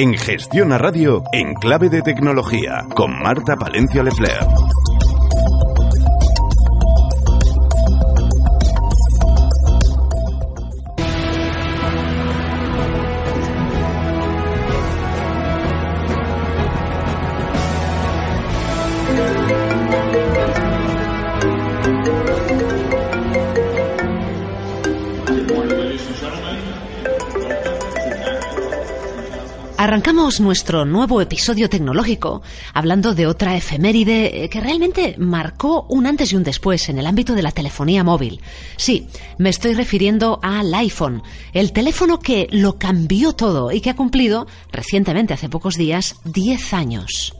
En 0.00 0.14
Gestión 0.14 0.72
a 0.72 0.78
Radio, 0.78 1.24
en 1.32 1.54
clave 1.54 1.88
de 1.88 2.02
tecnología, 2.02 2.86
con 2.94 3.20
Marta 3.20 3.56
Palencia 3.56 4.04
Lefler. 4.04 4.38
Arrancamos 29.80 30.40
nuestro 30.40 30.84
nuevo 30.84 31.20
episodio 31.20 31.70
tecnológico 31.70 32.42
hablando 32.74 33.14
de 33.14 33.28
otra 33.28 33.56
efeméride 33.56 34.42
eh, 34.42 34.48
que 34.48 34.60
realmente 34.60 35.14
marcó 35.18 35.86
un 35.88 36.08
antes 36.08 36.32
y 36.32 36.36
un 36.36 36.42
después 36.42 36.88
en 36.88 36.98
el 36.98 37.06
ámbito 37.06 37.36
de 37.36 37.42
la 37.42 37.52
telefonía 37.52 38.02
móvil. 38.02 38.40
Sí, 38.76 39.06
me 39.38 39.50
estoy 39.50 39.74
refiriendo 39.74 40.40
al 40.42 40.74
iPhone, 40.74 41.22
el 41.52 41.70
teléfono 41.70 42.18
que 42.18 42.48
lo 42.50 42.76
cambió 42.76 43.34
todo 43.34 43.70
y 43.70 43.80
que 43.80 43.90
ha 43.90 43.94
cumplido 43.94 44.48
recientemente, 44.72 45.34
hace 45.34 45.48
pocos 45.48 45.76
días, 45.76 46.16
10 46.24 46.72
años. 46.72 47.36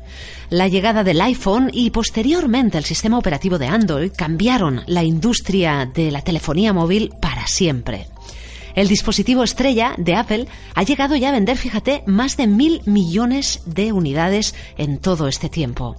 La 0.48 0.68
llegada 0.68 1.02
del 1.02 1.20
iPhone 1.20 1.72
y 1.72 1.90
posteriormente 1.90 2.78
el 2.78 2.84
sistema 2.84 3.18
operativo 3.18 3.58
de 3.58 3.66
Android 3.66 4.12
cambiaron 4.16 4.84
la 4.86 5.02
industria 5.02 5.90
de 5.92 6.12
la 6.12 6.22
telefonía 6.22 6.72
móvil 6.72 7.10
para 7.20 7.48
siempre. 7.48 8.06
El 8.78 8.86
dispositivo 8.86 9.42
estrella 9.42 9.94
de 9.98 10.14
Apple 10.14 10.46
ha 10.76 10.84
llegado 10.84 11.16
ya 11.16 11.30
a 11.30 11.32
vender, 11.32 11.56
fíjate, 11.56 12.04
más 12.06 12.36
de 12.36 12.46
mil 12.46 12.80
millones 12.86 13.60
de 13.66 13.90
unidades 13.90 14.54
en 14.76 14.98
todo 14.98 15.26
este 15.26 15.48
tiempo. 15.48 15.96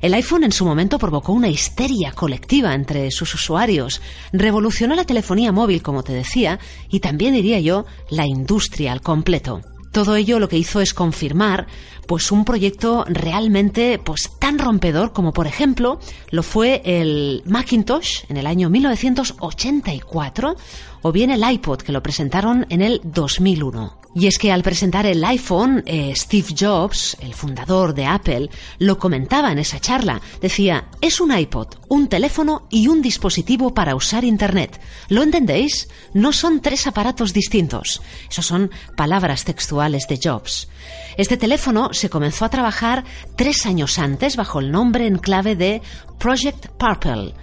El 0.00 0.14
iPhone 0.14 0.42
en 0.42 0.50
su 0.50 0.64
momento 0.64 0.98
provocó 0.98 1.32
una 1.32 1.46
histeria 1.46 2.10
colectiva 2.10 2.74
entre 2.74 3.12
sus 3.12 3.32
usuarios, 3.34 4.02
revolucionó 4.32 4.96
la 4.96 5.04
telefonía 5.04 5.52
móvil, 5.52 5.82
como 5.82 6.02
te 6.02 6.12
decía, 6.12 6.58
y 6.88 6.98
también 6.98 7.32
diría 7.34 7.60
yo, 7.60 7.86
la 8.10 8.26
industria 8.26 8.90
al 8.90 9.02
completo. 9.02 9.60
Todo 9.92 10.16
ello 10.16 10.40
lo 10.40 10.48
que 10.48 10.58
hizo 10.58 10.80
es 10.80 10.94
confirmar 10.94 11.68
pues 12.10 12.32
un 12.32 12.44
proyecto 12.44 13.04
realmente 13.06 14.00
pues 14.04 14.32
tan 14.40 14.58
rompedor 14.58 15.12
como 15.12 15.32
por 15.32 15.46
ejemplo 15.46 16.00
lo 16.30 16.42
fue 16.42 16.82
el 16.84 17.40
Macintosh 17.46 18.24
en 18.28 18.36
el 18.36 18.48
año 18.48 18.68
1984 18.68 20.56
o 21.02 21.12
bien 21.12 21.30
el 21.30 21.48
iPod 21.48 21.82
que 21.82 21.92
lo 21.92 22.02
presentaron 22.02 22.66
en 22.68 22.82
el 22.82 23.00
2001. 23.04 24.00
Y 24.12 24.26
es 24.26 24.38
que 24.38 24.50
al 24.50 24.64
presentar 24.64 25.06
el 25.06 25.24
iPhone, 25.24 25.84
eh, 25.86 26.12
Steve 26.16 26.48
Jobs, 26.58 27.16
el 27.20 27.32
fundador 27.32 27.94
de 27.94 28.06
Apple, 28.06 28.50
lo 28.80 28.98
comentaba 28.98 29.52
en 29.52 29.60
esa 29.60 29.78
charla. 29.78 30.20
Decía, 30.40 30.88
es 31.00 31.20
un 31.20 31.36
iPod, 31.36 31.68
un 31.88 32.08
teléfono 32.08 32.66
y 32.70 32.88
un 32.88 33.02
dispositivo 33.02 33.72
para 33.72 33.94
usar 33.94 34.24
Internet. 34.24 34.80
¿Lo 35.08 35.22
entendéis? 35.22 35.88
No 36.12 36.32
son 36.32 36.60
tres 36.60 36.88
aparatos 36.88 37.32
distintos. 37.32 38.02
Esas 38.28 38.46
son 38.46 38.72
palabras 38.96 39.44
textuales 39.44 40.08
de 40.08 40.18
Jobs. 40.20 40.68
Este 41.16 41.36
teléfono 41.36 41.92
se 42.00 42.08
comenzó 42.08 42.46
a 42.46 42.48
trabajar 42.48 43.04
tres 43.36 43.66
años 43.66 43.98
antes 43.98 44.36
bajo 44.36 44.58
el 44.58 44.72
nombre 44.72 45.06
en 45.06 45.18
clave 45.18 45.54
de 45.54 45.82
Project 46.18 46.68
Purple. 46.78 47.34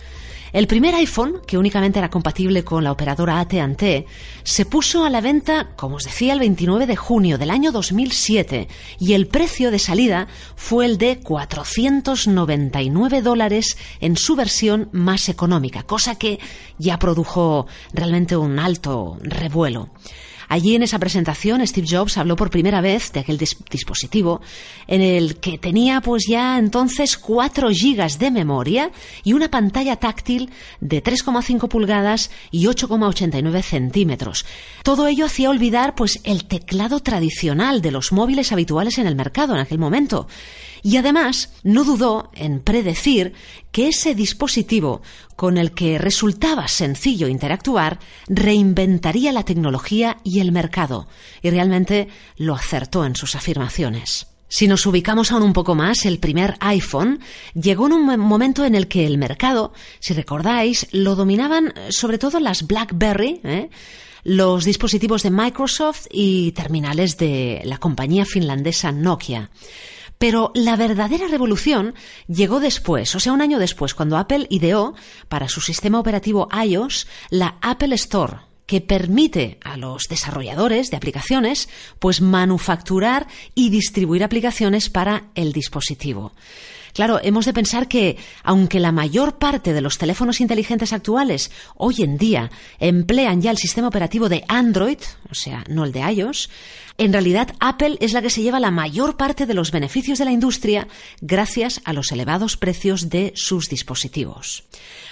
El 0.51 0.65
primer 0.65 0.95
iPhone, 0.95 1.41
que 1.45 1.59
únicamente 1.59 1.99
era 1.99 2.09
compatible 2.09 2.63
con 2.63 2.83
la 2.83 2.91
operadora 2.91 3.39
AT&T, 3.39 4.07
se 4.43 4.65
puso 4.65 5.05
a 5.05 5.11
la 5.11 5.21
venta, 5.21 5.75
como 5.75 5.97
os 5.97 6.05
decía, 6.05 6.33
el 6.33 6.39
29 6.39 6.87
de 6.87 6.95
junio 6.95 7.37
del 7.37 7.51
año 7.51 7.71
2007 7.71 8.67
y 8.99 9.13
el 9.13 9.27
precio 9.27 9.69
de 9.69 9.77
salida 9.77 10.27
fue 10.55 10.85
el 10.85 10.97
de 10.97 11.19
499 11.19 13.21
dólares 13.21 13.77
en 13.99 14.17
su 14.17 14.35
versión 14.35 14.89
más 14.91 15.29
económica, 15.29 15.83
cosa 15.83 16.15
que 16.15 16.39
ya 16.79 16.97
produjo 16.97 17.67
realmente 17.93 18.35
un 18.35 18.57
alto 18.57 19.19
revuelo. 19.21 19.91
Allí 20.49 20.75
en 20.75 20.83
esa 20.83 20.99
presentación 20.99 21.65
Steve 21.65 21.87
Jobs 21.89 22.17
habló 22.17 22.35
por 22.35 22.49
primera 22.49 22.81
vez 22.81 23.11
de 23.11 23.19
aquel 23.19 23.37
dispositivo 23.37 24.41
en 24.87 25.01
el 25.01 25.37
que 25.39 25.57
tenía 25.57 26.01
pues 26.01 26.25
ya 26.27 26.57
entonces 26.57 27.17
4 27.17 27.69
gigas 27.71 28.17
de 28.17 28.31
memoria 28.31 28.91
y 29.23 29.33
una 29.33 29.49
pantalla 29.49 29.97
táctil 29.97 30.49
de 30.79 31.03
3,5 31.03 31.67
pulgadas 31.67 32.31
y 32.51 32.65
8,89 32.65 33.61
centímetros. 33.61 34.45
Todo 34.83 35.07
ello 35.07 35.25
hacía 35.25 35.49
olvidar 35.49 35.95
pues 35.95 36.19
el 36.23 36.45
teclado 36.45 37.01
tradicional 37.01 37.81
de 37.81 37.91
los 37.91 38.11
móviles 38.11 38.51
habituales 38.51 38.97
en 38.97 39.07
el 39.07 39.15
mercado 39.15 39.53
en 39.53 39.59
aquel 39.59 39.79
momento. 39.79 40.27
Y 40.83 40.97
además 40.97 41.51
no 41.63 41.83
dudó 41.83 42.29
en 42.33 42.59
predecir 42.59 43.33
que 43.71 43.89
ese 43.89 44.15
dispositivo 44.15 45.01
con 45.35 45.57
el 45.57 45.71
que 45.71 45.97
resultaba 45.97 46.67
sencillo 46.67 47.27
interactuar 47.27 47.99
reinventaría 48.27 49.31
la 49.31 49.43
tecnología 49.43 50.17
y 50.23 50.39
el 50.39 50.51
mercado, 50.51 51.07
y 51.41 51.49
realmente 51.49 52.07
lo 52.37 52.55
acertó 52.55 53.05
en 53.05 53.15
sus 53.15 53.35
afirmaciones. 53.35 54.27
Si 54.49 54.67
nos 54.67 54.85
ubicamos 54.85 55.31
aún 55.31 55.43
un 55.43 55.53
poco 55.53 55.75
más, 55.75 56.05
el 56.05 56.19
primer 56.19 56.55
iPhone 56.61 57.19
llegó 57.53 57.87
en 57.87 57.93
un 57.93 58.19
momento 58.19 58.63
en 58.63 58.75
el 58.75 58.87
que 58.87 59.05
el 59.05 59.17
mercado, 59.17 59.73
si 59.99 60.13
recordáis, 60.13 60.87
lo 60.91 61.15
dominaban 61.15 61.67
eh, 61.75 61.91
sobre 61.91 62.17
todo 62.17 62.39
las 62.39 62.65
BlackBerry, 62.65 63.41
¿eh? 63.43 63.69
los 64.23 64.63
dispositivos 64.63 65.23
de 65.23 65.31
Microsoft 65.31 66.07
y 66.11 66.53
terminales 66.53 67.17
de 67.17 67.61
la 67.65 67.77
compañía 67.77 68.25
finlandesa 68.25 68.91
Nokia. 68.91 69.49
Pero 70.17 70.51
la 70.55 70.75
verdadera 70.75 71.27
revolución 71.27 71.93
llegó 72.27 72.59
después, 72.59 73.13
o 73.15 73.19
sea, 73.19 73.33
un 73.33 73.41
año 73.41 73.59
después, 73.59 73.93
cuando 73.93 74.17
Apple 74.17 74.47
ideó 74.49 74.95
para 75.29 75.47
su 75.47 75.61
sistema 75.61 75.99
operativo 75.99 76.49
iOS 76.51 77.07
la 77.29 77.57
Apple 77.61 77.93
Store, 77.95 78.37
que 78.65 78.81
permite 78.81 79.57
a 79.63 79.77
los 79.77 80.03
desarrolladores 80.09 80.91
de 80.91 80.97
aplicaciones 80.97 81.69
pues 81.99 82.21
manufacturar 82.21 83.27
y 83.55 83.69
distribuir 83.69 84.23
aplicaciones 84.23 84.89
para 84.89 85.29
el 85.35 85.53
dispositivo. 85.53 86.33
Claro, 86.93 87.19
hemos 87.21 87.45
de 87.45 87.53
pensar 87.53 87.87
que, 87.87 88.17
aunque 88.43 88.79
la 88.79 88.91
mayor 88.91 89.37
parte 89.37 89.71
de 89.71 89.81
los 89.81 89.99
teléfonos 89.99 90.41
inteligentes 90.41 90.93
actuales 90.93 91.51
hoy 91.75 92.01
en 92.01 92.17
día 92.17 92.49
emplean 92.79 93.39
ya 93.39 93.51
el 93.51 93.57
sistema 93.57 93.87
operativo 93.87 94.29
de 94.29 94.43
Android, 94.47 94.97
o 95.29 95.35
sea, 95.35 95.63
no 95.69 95.85
el 95.85 95.91
de 95.91 95.99
iOS, 95.99 96.49
en 96.97 97.13
realidad, 97.13 97.53
Apple 97.59 97.97
es 98.01 98.13
la 98.13 98.23
que 98.23 98.31
se 98.31 98.41
lleva 98.41 98.59
la 98.59 98.71
mayor 98.71 99.17
parte 99.17 99.45
de 99.45 99.53
los 99.53 99.71
beneficios 99.71 100.17
de 100.17 100.25
la 100.25 100.31
industria 100.31 100.87
gracias 101.21 101.79
a 101.85 101.93
los 101.93 102.11
elevados 102.11 102.57
precios 102.57 103.09
de 103.09 103.33
sus 103.35 103.69
dispositivos. 103.69 104.63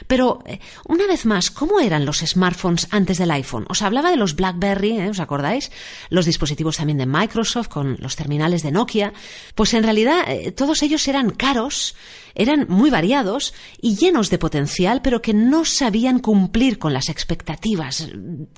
Pero, 0.07 0.41
eh, 0.47 0.59
una 0.85 1.05
vez 1.05 1.27
más, 1.27 1.51
¿cómo 1.51 1.79
eran 1.79 2.05
los 2.05 2.19
smartphones 2.19 2.87
antes 2.89 3.19
del 3.19 3.29
iPhone? 3.29 3.65
Os 3.69 3.83
hablaba 3.83 4.09
de 4.09 4.17
los 4.17 4.35
BlackBerry, 4.35 4.99
¿eh? 4.99 5.09
¿os 5.09 5.19
acordáis? 5.19 5.71
Los 6.09 6.25
dispositivos 6.25 6.77
también 6.77 6.97
de 6.97 7.05
Microsoft 7.05 7.67
con 7.67 7.97
los 7.99 8.15
terminales 8.15 8.63
de 8.63 8.71
Nokia. 8.71 9.13
Pues 9.53 9.75
en 9.75 9.83
realidad 9.83 10.23
eh, 10.27 10.51
todos 10.51 10.81
ellos 10.81 11.07
eran 11.07 11.29
caros, 11.29 11.95
eran 12.35 12.65
muy 12.69 12.89
variados 12.89 13.53
y 13.81 13.95
llenos 13.95 14.29
de 14.29 14.37
potencial, 14.37 15.01
pero 15.01 15.21
que 15.21 15.33
no 15.33 15.65
sabían 15.65 16.19
cumplir 16.19 16.77
con 16.77 16.93
las 16.93 17.09
expectativas 17.09 18.09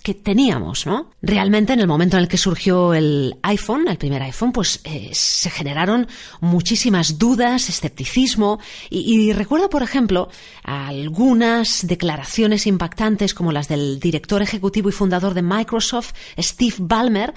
que 0.04 0.14
teníamos, 0.14 0.86
¿no? 0.86 1.12
Realmente 1.22 1.74
en 1.74 1.80
el 1.80 1.88
momento 1.88 2.18
en 2.18 2.24
el 2.24 2.28
que 2.28 2.38
surgió 2.38 2.94
el 2.94 3.38
iPhone, 3.44 3.88
el 3.88 3.98
primer 3.98 4.24
iPhone, 4.24 4.52
pues 4.52 4.82
eh, 4.84 5.12
se 5.14 5.50
generaron 5.50 6.08
muchísimas 6.42 7.18
dudas, 7.18 7.70
escepticismo 7.70 8.60
y, 8.90 9.32
recuerdo, 9.34 9.70
por 9.70 9.84
ejemplo, 9.84 10.30
algunas 10.64 11.86
declaraciones 11.88 12.68
impactantes 12.68 13.34
como 13.34 13.52
las 13.52 13.68
del 13.68 14.00
director 14.00 14.42
ejecutivo 14.42 14.90
y 14.90 14.92
fundador 14.92 15.34
de 15.34 15.42
Microsoft, 15.42 16.14
Steve 16.38 16.76
Ballmer, 16.80 17.34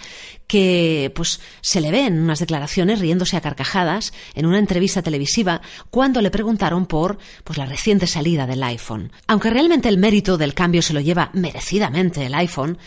que 0.50 1.12
pues 1.14 1.38
se 1.60 1.80
le 1.80 1.92
ve 1.92 2.06
en 2.06 2.18
unas 2.18 2.40
declaraciones 2.40 2.98
riéndose 2.98 3.36
a 3.36 3.40
carcajadas 3.40 4.12
en 4.34 4.46
una 4.46 4.58
entrevista 4.58 5.00
televisiva 5.00 5.62
cuando 5.90 6.20
le 6.20 6.32
preguntaron 6.32 6.86
por 6.86 7.18
pues 7.44 7.56
la 7.56 7.66
reciente 7.66 8.08
salida 8.08 8.48
del 8.48 8.64
iPhone. 8.64 9.12
Aunque 9.28 9.50
realmente 9.50 9.88
el 9.88 9.96
mérito 9.96 10.38
del 10.38 10.54
cambio 10.54 10.82
se 10.82 10.92
lo 10.92 10.98
lleva 10.98 11.30
merecidamente 11.34 12.26
el 12.26 12.34
iPhone, 12.34 12.78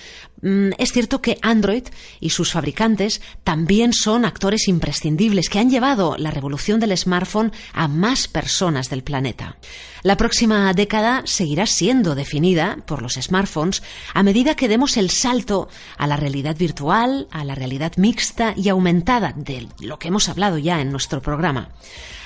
mm, 0.42 0.71
es 0.77 0.92
cierto 0.92 1.21
que 1.21 1.38
Android 1.42 1.86
y 2.19 2.31
sus 2.31 2.51
fabricantes 2.51 3.21
también 3.45 3.94
son 3.94 4.25
actores 4.25 4.68
imprescindibles 4.68 5.48
que 5.48 5.59
han 5.59 5.69
llevado 5.69 6.18
la 6.18 6.31
revolución 6.31 6.81
del 6.81 6.98
smartphone 6.98 7.54
a 7.71 7.88
más 7.88 8.27
personas 8.27 8.89
del 8.89 9.04
planeta. 9.04 9.56
La 10.04 10.18
próxima 10.18 10.74
década 10.74 11.21
seguirá 11.24 11.66
siendo 11.66 12.13
definida 12.13 12.80
por 12.86 13.01
los 13.01 13.13
smartphones 13.13 13.83
a 14.13 14.21
medida 14.21 14.54
que 14.54 14.68
demos 14.68 14.98
el 14.98 15.09
salto 15.09 15.69
a 15.98 16.07
la 16.07 16.18
realidad 16.18 16.57
virtual, 16.57 17.30
a 17.31 17.45
la 17.45 17.53
realidad 17.56 17.94
mixta 17.98 18.54
y 18.56 18.70
aumentada 18.70 19.34
de 19.36 19.68
lo 19.80 20.00
que 20.00 20.08
hemos 20.10 20.30
hablado 20.30 20.58
ya 20.58 20.82
en 20.82 20.92
nuestro 20.92 21.22
programa. 21.22 21.70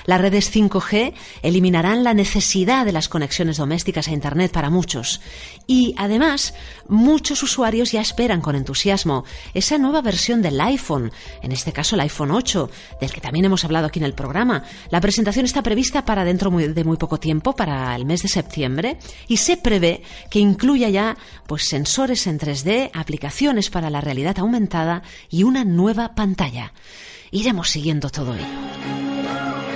Las 0.08 0.22
redes 0.22 0.50
5G 0.50 1.12
eliminarán 1.42 2.02
la 2.02 2.14
necesidad 2.14 2.86
de 2.86 2.92
las 2.92 3.10
conexiones 3.10 3.58
domésticas 3.58 4.08
a 4.08 4.12
Internet 4.12 4.50
para 4.50 4.70
muchos. 4.70 5.20
Y 5.66 5.94
además, 5.98 6.54
muchos 6.88 7.42
usuarios 7.42 7.92
ya 7.92 8.00
esperan 8.00 8.40
con 8.40 8.56
entusiasmo 8.56 9.26
esa 9.52 9.76
nueva 9.76 10.00
versión 10.00 10.40
del 10.40 10.58
iPhone, 10.62 11.12
en 11.42 11.52
este 11.52 11.74
caso 11.74 11.94
el 11.94 12.00
iPhone 12.00 12.30
8, 12.30 12.70
del 13.02 13.12
que 13.12 13.20
también 13.20 13.44
hemos 13.44 13.66
hablado 13.66 13.86
aquí 13.86 13.98
en 13.98 14.06
el 14.06 14.14
programa. 14.14 14.64
La 14.88 15.02
presentación 15.02 15.44
está 15.44 15.62
prevista 15.62 16.06
para 16.06 16.24
dentro 16.24 16.50
de 16.50 16.84
muy 16.84 16.96
poco 16.96 17.20
tiempo, 17.20 17.54
para 17.54 17.94
el 17.94 18.06
mes 18.06 18.22
de 18.22 18.28
septiembre, 18.28 18.96
y 19.28 19.36
se 19.36 19.58
prevé 19.58 20.00
que 20.30 20.38
incluya 20.38 20.88
ya 20.88 21.18
pues, 21.46 21.68
sensores 21.68 22.26
en 22.26 22.38
3D, 22.38 22.92
aplicaciones 22.94 23.68
para 23.68 23.90
la 23.90 24.00
realidad 24.00 24.38
aumentada 24.38 25.02
y 25.28 25.42
una 25.42 25.66
nueva 25.66 26.14
pantalla. 26.14 26.72
Iremos 27.30 27.68
siguiendo 27.68 28.08
todo 28.08 28.34
ello. 28.34 29.57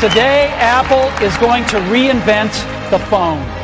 Today, 0.00 0.46
Apple 0.58 1.10
is 1.26 1.36
going 1.38 1.64
to 1.64 1.76
reinvent 1.90 2.52
the 2.88 3.00
phone. 3.00 3.57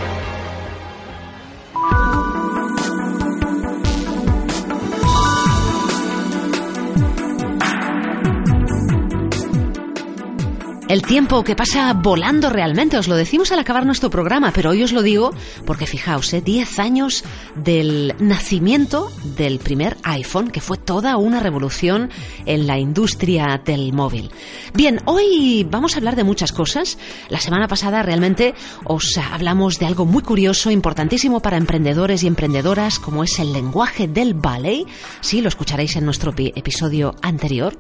El 10.95 11.03
tiempo 11.03 11.43
que 11.43 11.57
pasa 11.57 11.93
volando 11.93 12.51
realmente, 12.51 12.97
os 12.97 13.09
lo 13.09 13.17
decimos 13.17 13.51
al 13.51 13.59
acabar 13.59 13.85
nuestro 13.85 14.11
programa, 14.11 14.53
pero 14.55 14.71
hoy 14.71 14.85
os 14.85 14.93
lo 14.93 15.03
digo 15.03 15.33
porque 15.67 15.89
fijaos, 15.89 16.31
10 16.31 16.47
¿eh? 16.47 16.83
años 16.83 17.25
del 17.57 18.15
nacimiento 18.21 19.11
del 19.37 19.59
primer 19.59 19.97
iPhone, 20.05 20.53
que 20.53 20.61
fue 20.61 20.79
toda 20.79 21.17
una 21.17 21.41
revolución 21.41 22.11
en 22.47 22.69
la 22.69 22.79
industria 22.79 23.61
del 23.65 23.93
móvil. 23.93 24.31
Bien, 24.73 25.01
hoy 25.07 25.67
vamos 25.69 25.95
a 25.95 25.97
hablar 25.97 26.15
de 26.15 26.23
muchas 26.23 26.53
cosas. 26.53 26.97
La 27.29 27.41
semana 27.41 27.67
pasada 27.67 28.05
realmente 28.05 28.55
os 28.85 29.19
hablamos 29.19 29.81
de 29.81 29.87
algo 29.87 30.07
muy 30.07 30.23
curioso, 30.23 30.71
importantísimo 30.71 31.41
para 31.41 31.57
emprendedores 31.57 32.23
y 32.23 32.29
emprendedoras, 32.29 33.01
como 33.01 33.25
es 33.25 33.41
el 33.41 33.53
lenguaje 33.53 34.07
del 34.07 34.35
ballet. 34.35 34.87
Sí, 35.21 35.41
lo 35.41 35.49
escucharéis 35.49 35.97
en 35.97 36.05
nuestro 36.05 36.33
episodio 36.39 37.17
anterior. 37.21 37.77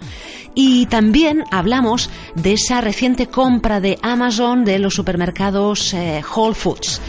Y 0.56 0.86
también 0.86 1.44
hablamos 1.52 2.10
de 2.34 2.54
esa 2.54 2.80
reciente 3.04 3.26
compra 3.26 3.82
de 3.82 3.98
Amazon 4.00 4.64
de 4.64 4.78
los 4.78 4.94
supermercados 4.94 5.92
eh, 5.92 6.22
Whole 6.34 6.54
Foods. 6.54 7.02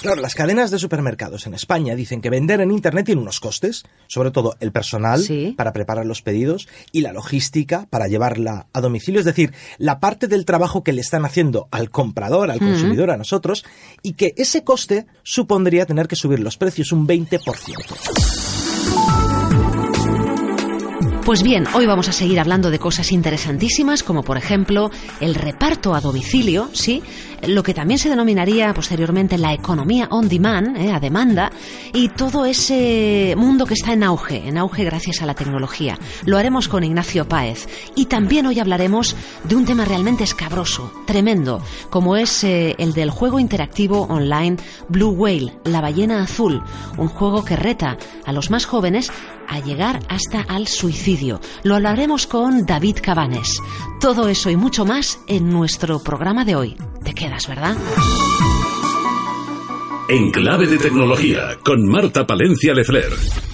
Claro, 0.00 0.22
las 0.22 0.34
cadenas 0.34 0.70
de 0.70 0.78
supermercados 0.78 1.46
en 1.46 1.52
España 1.52 1.94
dicen 1.94 2.22
que 2.22 2.30
vender 2.30 2.62
en 2.62 2.70
Internet 2.70 3.04
tiene 3.04 3.20
unos 3.20 3.40
costes, 3.40 3.84
sobre 4.06 4.30
todo 4.30 4.56
el 4.60 4.72
personal 4.72 5.22
para 5.54 5.74
preparar 5.74 6.06
los 6.06 6.22
pedidos 6.22 6.66
y 6.92 7.02
la 7.02 7.12
logística 7.12 7.86
para 7.90 8.08
llevarla 8.08 8.68
a 8.72 8.80
domicilio, 8.80 9.20
es 9.20 9.26
decir, 9.26 9.52
la 9.76 10.00
parte 10.00 10.28
del 10.28 10.46
trabajo 10.46 10.82
que 10.82 10.94
le 10.94 11.02
están 11.02 11.26
haciendo 11.26 11.68
al 11.70 11.90
comprador, 11.90 12.50
al 12.50 12.60
consumidor, 12.60 13.10
a 13.10 13.18
nosotros, 13.18 13.66
y 14.02 14.14
que 14.14 14.32
ese 14.38 14.64
coste 14.64 15.04
supondría 15.24 15.84
tener 15.84 16.08
que 16.08 16.16
subir 16.16 16.40
los 16.40 16.56
precios 16.56 16.90
un 16.90 17.06
20%. 17.06 18.63
Pues 21.24 21.42
bien, 21.42 21.64
hoy 21.72 21.86
vamos 21.86 22.10
a 22.10 22.12
seguir 22.12 22.38
hablando 22.38 22.70
de 22.70 22.78
cosas 22.78 23.10
interesantísimas, 23.10 24.02
como 24.02 24.22
por 24.22 24.36
ejemplo 24.36 24.90
el 25.20 25.34
reparto 25.34 25.94
a 25.94 26.02
domicilio, 26.02 26.68
¿sí? 26.74 27.02
Lo 27.46 27.62
que 27.62 27.72
también 27.72 27.98
se 27.98 28.10
denominaría 28.10 28.72
posteriormente 28.74 29.38
la 29.38 29.54
economía 29.54 30.06
on 30.10 30.28
demand, 30.28 30.76
¿eh? 30.76 30.92
a 30.92 31.00
demanda, 31.00 31.50
y 31.94 32.10
todo 32.10 32.44
ese 32.44 33.34
mundo 33.38 33.64
que 33.64 33.72
está 33.74 33.94
en 33.94 34.02
auge, 34.02 34.46
en 34.48 34.58
auge 34.58 34.84
gracias 34.84 35.22
a 35.22 35.26
la 35.26 35.34
tecnología. 35.34 35.98
Lo 36.26 36.36
haremos 36.36 36.68
con 36.68 36.84
Ignacio 36.84 37.26
Páez. 37.26 37.68
Y 37.94 38.06
también 38.06 38.46
hoy 38.46 38.60
hablaremos 38.60 39.16
de 39.44 39.56
un 39.56 39.64
tema 39.64 39.84
realmente 39.86 40.24
escabroso, 40.24 40.92
tremendo, 41.06 41.62
como 41.88 42.16
es 42.16 42.44
eh, 42.44 42.74
el 42.78 42.92
del 42.92 43.10
juego 43.10 43.38
interactivo 43.38 44.02
online 44.02 44.56
Blue 44.88 45.10
Whale, 45.10 45.54
la 45.64 45.80
ballena 45.80 46.22
azul, 46.22 46.62
un 46.98 47.08
juego 47.08 47.44
que 47.44 47.56
reta 47.56 47.96
a 48.26 48.32
los 48.32 48.50
más 48.50 48.66
jóvenes 48.66 49.10
a 49.54 49.60
llegar 49.60 50.00
hasta 50.08 50.40
al 50.42 50.66
suicidio. 50.66 51.40
Lo 51.62 51.76
hablaremos 51.76 52.26
con 52.26 52.66
David 52.66 52.96
Cabanes. 53.00 53.62
Todo 54.00 54.26
eso 54.28 54.50
y 54.50 54.56
mucho 54.56 54.84
más 54.84 55.20
en 55.28 55.48
nuestro 55.48 56.02
programa 56.02 56.44
de 56.44 56.56
hoy. 56.56 56.76
Te 57.04 57.14
quedas, 57.14 57.46
¿verdad? 57.46 57.76
En 60.08 60.32
clave 60.32 60.66
de 60.66 60.78
tecnología, 60.78 61.56
con 61.64 61.88
Marta 61.88 62.26
Palencia 62.26 62.74
Lefler. 62.74 63.12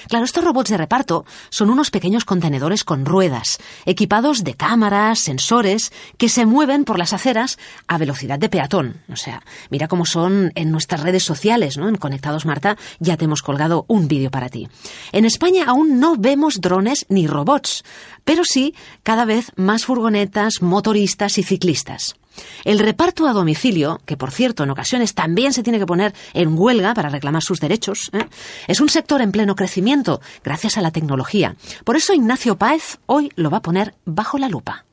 Claro, 0.09 0.25
estos 0.25 0.43
robots 0.43 0.71
de 0.71 0.77
reparto 0.77 1.23
son 1.51 1.69
unos 1.69 1.91
pequeños 1.91 2.25
contenedores 2.25 2.83
con 2.83 3.05
ruedas, 3.05 3.59
equipados 3.85 4.43
de 4.43 4.55
cámaras, 4.55 5.19
sensores, 5.19 5.93
que 6.17 6.29
se 6.29 6.47
mueven 6.47 6.83
por 6.83 6.97
las 6.97 7.13
aceras 7.13 7.59
a 7.87 7.99
velocidad 7.99 8.39
de 8.39 8.49
peatón. 8.49 8.97
O 9.07 9.15
sea, 9.15 9.43
mira 9.69 9.87
cómo 9.87 10.07
son 10.07 10.51
en 10.55 10.71
nuestras 10.71 11.01
redes 11.01 11.23
sociales, 11.23 11.77
¿no? 11.77 11.89
En 11.89 11.97
Conectados 11.97 12.47
Marta 12.47 12.75
ya 12.99 13.17
te 13.17 13.25
hemos 13.25 13.43
colgado 13.43 13.85
un 13.87 14.07
vídeo 14.07 14.31
para 14.31 14.49
ti. 14.49 14.67
En 15.11 15.25
España 15.25 15.65
aún 15.67 15.99
no 15.99 16.15
vemos 16.17 16.59
drones 16.59 17.05
ni 17.07 17.27
robots, 17.27 17.83
pero 18.25 18.43
sí 18.45 18.73
cada 19.03 19.25
vez 19.25 19.51
más 19.55 19.85
furgonetas, 19.85 20.63
motoristas, 20.63 21.02
y 21.03 21.43
ciclistas. 21.43 22.15
El 22.63 22.79
reparto 22.79 23.27
a 23.27 23.33
domicilio, 23.33 24.01
que 24.05 24.17
por 24.17 24.31
cierto 24.31 24.63
en 24.63 24.71
ocasiones 24.71 25.13
también 25.13 25.53
se 25.53 25.63
tiene 25.63 25.79
que 25.79 25.85
poner 25.85 26.13
en 26.33 26.57
huelga 26.57 26.93
para 26.93 27.09
reclamar 27.09 27.43
sus 27.43 27.59
derechos, 27.59 28.09
¿eh? 28.13 28.25
es 28.67 28.79
un 28.79 28.89
sector 28.89 29.21
en 29.21 29.31
pleno 29.31 29.55
crecimiento 29.55 30.21
gracias 30.43 30.77
a 30.77 30.81
la 30.81 30.91
tecnología. 30.91 31.55
Por 31.83 31.95
eso 31.95 32.13
Ignacio 32.13 32.57
Páez 32.57 32.97
hoy 33.05 33.31
lo 33.35 33.49
va 33.49 33.57
a 33.57 33.61
poner 33.61 33.93
bajo 34.05 34.37
la 34.37 34.49
lupa. 34.49 34.85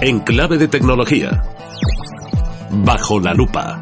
En 0.00 0.20
clave 0.20 0.58
de 0.58 0.66
tecnología. 0.66 1.44
Bajo 2.70 3.20
la 3.20 3.34
lupa. 3.34 3.80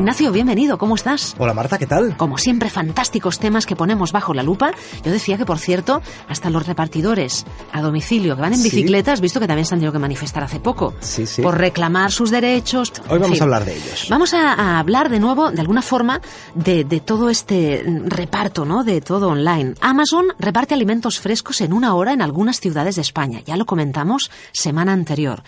Ignacio, 0.00 0.32
bienvenido, 0.32 0.78
¿cómo 0.78 0.94
estás? 0.94 1.34
Hola 1.36 1.52
Marta, 1.52 1.76
¿qué 1.76 1.86
tal? 1.86 2.16
Como 2.16 2.38
siempre, 2.38 2.70
fantásticos 2.70 3.38
temas 3.38 3.66
que 3.66 3.76
ponemos 3.76 4.12
bajo 4.12 4.32
la 4.32 4.42
lupa. 4.42 4.72
Yo 5.04 5.12
decía 5.12 5.36
que, 5.36 5.44
por 5.44 5.58
cierto, 5.58 6.00
hasta 6.26 6.48
los 6.48 6.66
repartidores 6.66 7.44
a 7.70 7.82
domicilio 7.82 8.34
que 8.34 8.40
van 8.40 8.54
en 8.54 8.62
bicicleta, 8.62 9.12
has 9.12 9.20
visto 9.20 9.40
que 9.40 9.46
también 9.46 9.66
se 9.66 9.74
han 9.74 9.80
tenido 9.80 9.92
que 9.92 9.98
manifestar 9.98 10.42
hace 10.42 10.58
poco. 10.58 10.94
Sí, 11.00 11.26
sí. 11.26 11.42
Por 11.42 11.58
reclamar 11.58 12.12
sus 12.12 12.30
derechos. 12.30 12.94
Hoy 13.10 13.18
vamos 13.18 13.42
a 13.42 13.44
hablar 13.44 13.66
de 13.66 13.76
ellos. 13.76 14.06
Vamos 14.08 14.32
a, 14.32 14.78
hablar 14.78 15.10
de 15.10 15.20
nuevo, 15.20 15.50
de 15.50 15.60
alguna 15.60 15.82
forma, 15.82 16.22
de, 16.54 16.84
de 16.84 17.00
todo 17.00 17.28
este 17.28 17.84
reparto, 18.06 18.64
¿no? 18.64 18.84
De 18.84 19.02
todo 19.02 19.28
online. 19.28 19.74
Amazon 19.82 20.28
reparte 20.38 20.72
alimentos 20.72 21.20
frescos 21.20 21.60
en 21.60 21.74
una 21.74 21.94
hora 21.94 22.14
en 22.14 22.22
algunas 22.22 22.58
ciudades 22.58 22.96
de 22.96 23.02
España. 23.02 23.42
Ya 23.44 23.58
lo 23.58 23.66
comentamos 23.66 24.30
semana 24.50 24.94
anterior. 24.94 25.42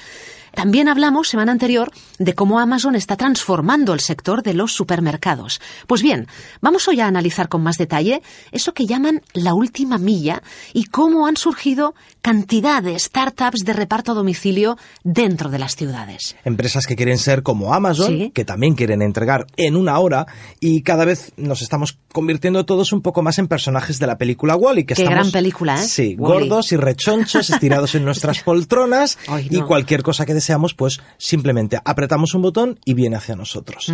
También 0.54 0.88
hablamos 0.88 1.28
semana 1.28 1.52
anterior 1.52 1.90
de 2.18 2.34
cómo 2.34 2.60
Amazon 2.60 2.94
está 2.94 3.16
transformando 3.16 3.94
el 3.94 4.00
sector 4.00 4.42
de 4.42 4.54
los 4.54 4.72
supermercados. 4.72 5.60
Pues 5.86 6.02
bien, 6.02 6.26
vamos 6.60 6.86
hoy 6.88 7.00
a 7.00 7.06
analizar 7.06 7.48
con 7.48 7.62
más 7.62 7.78
detalle 7.78 8.22
eso 8.50 8.74
que 8.74 8.86
llaman 8.86 9.22
la 9.32 9.54
última 9.54 9.98
milla 9.98 10.42
y 10.72 10.84
cómo 10.84 11.26
han 11.26 11.36
surgido 11.36 11.94
cantidad 12.22 12.82
de 12.82 12.98
startups 12.98 13.64
de 13.64 13.72
reparto 13.72 14.12
a 14.12 14.14
domicilio 14.14 14.78
dentro 15.02 15.50
de 15.50 15.58
las 15.58 15.76
ciudades. 15.76 16.36
Empresas 16.44 16.86
que 16.86 16.96
quieren 16.96 17.18
ser 17.18 17.42
como 17.42 17.74
Amazon, 17.74 18.30
que 18.30 18.44
también 18.44 18.74
quieren 18.74 19.02
entregar 19.02 19.46
en 19.56 19.76
una 19.76 19.98
hora 19.98 20.26
y 20.60 20.82
cada 20.82 21.04
vez 21.04 21.32
nos 21.36 21.62
estamos 21.62 21.98
convirtiendo 22.12 22.64
todos 22.64 22.92
un 22.92 23.02
poco 23.02 23.22
más 23.22 23.38
en 23.38 23.48
personajes 23.48 23.98
de 23.98 24.06
la 24.06 24.18
película 24.18 24.54
Wally. 24.54 24.84
Que 24.84 24.94
Qué 24.94 25.04
gran 25.04 25.30
película, 25.32 25.82
¿eh? 25.82 25.86
Sí, 25.86 26.14
gordos 26.14 26.70
y 26.72 26.76
rechonchos 26.76 27.50
estirados 27.50 27.94
en 27.96 28.04
nuestras 28.04 28.40
poltronas 28.44 29.18
y 29.50 29.60
cualquier 29.62 30.02
cosa 30.02 30.24
que 30.24 30.34
deseamos, 30.34 30.74
pues 30.74 31.00
simplemente 31.18 31.80
apretamos 31.84 32.34
un 32.34 32.42
botón 32.42 32.78
y 32.84 32.94
viene 32.94 33.16
hacia 33.16 33.34
nosotros. 33.34 33.92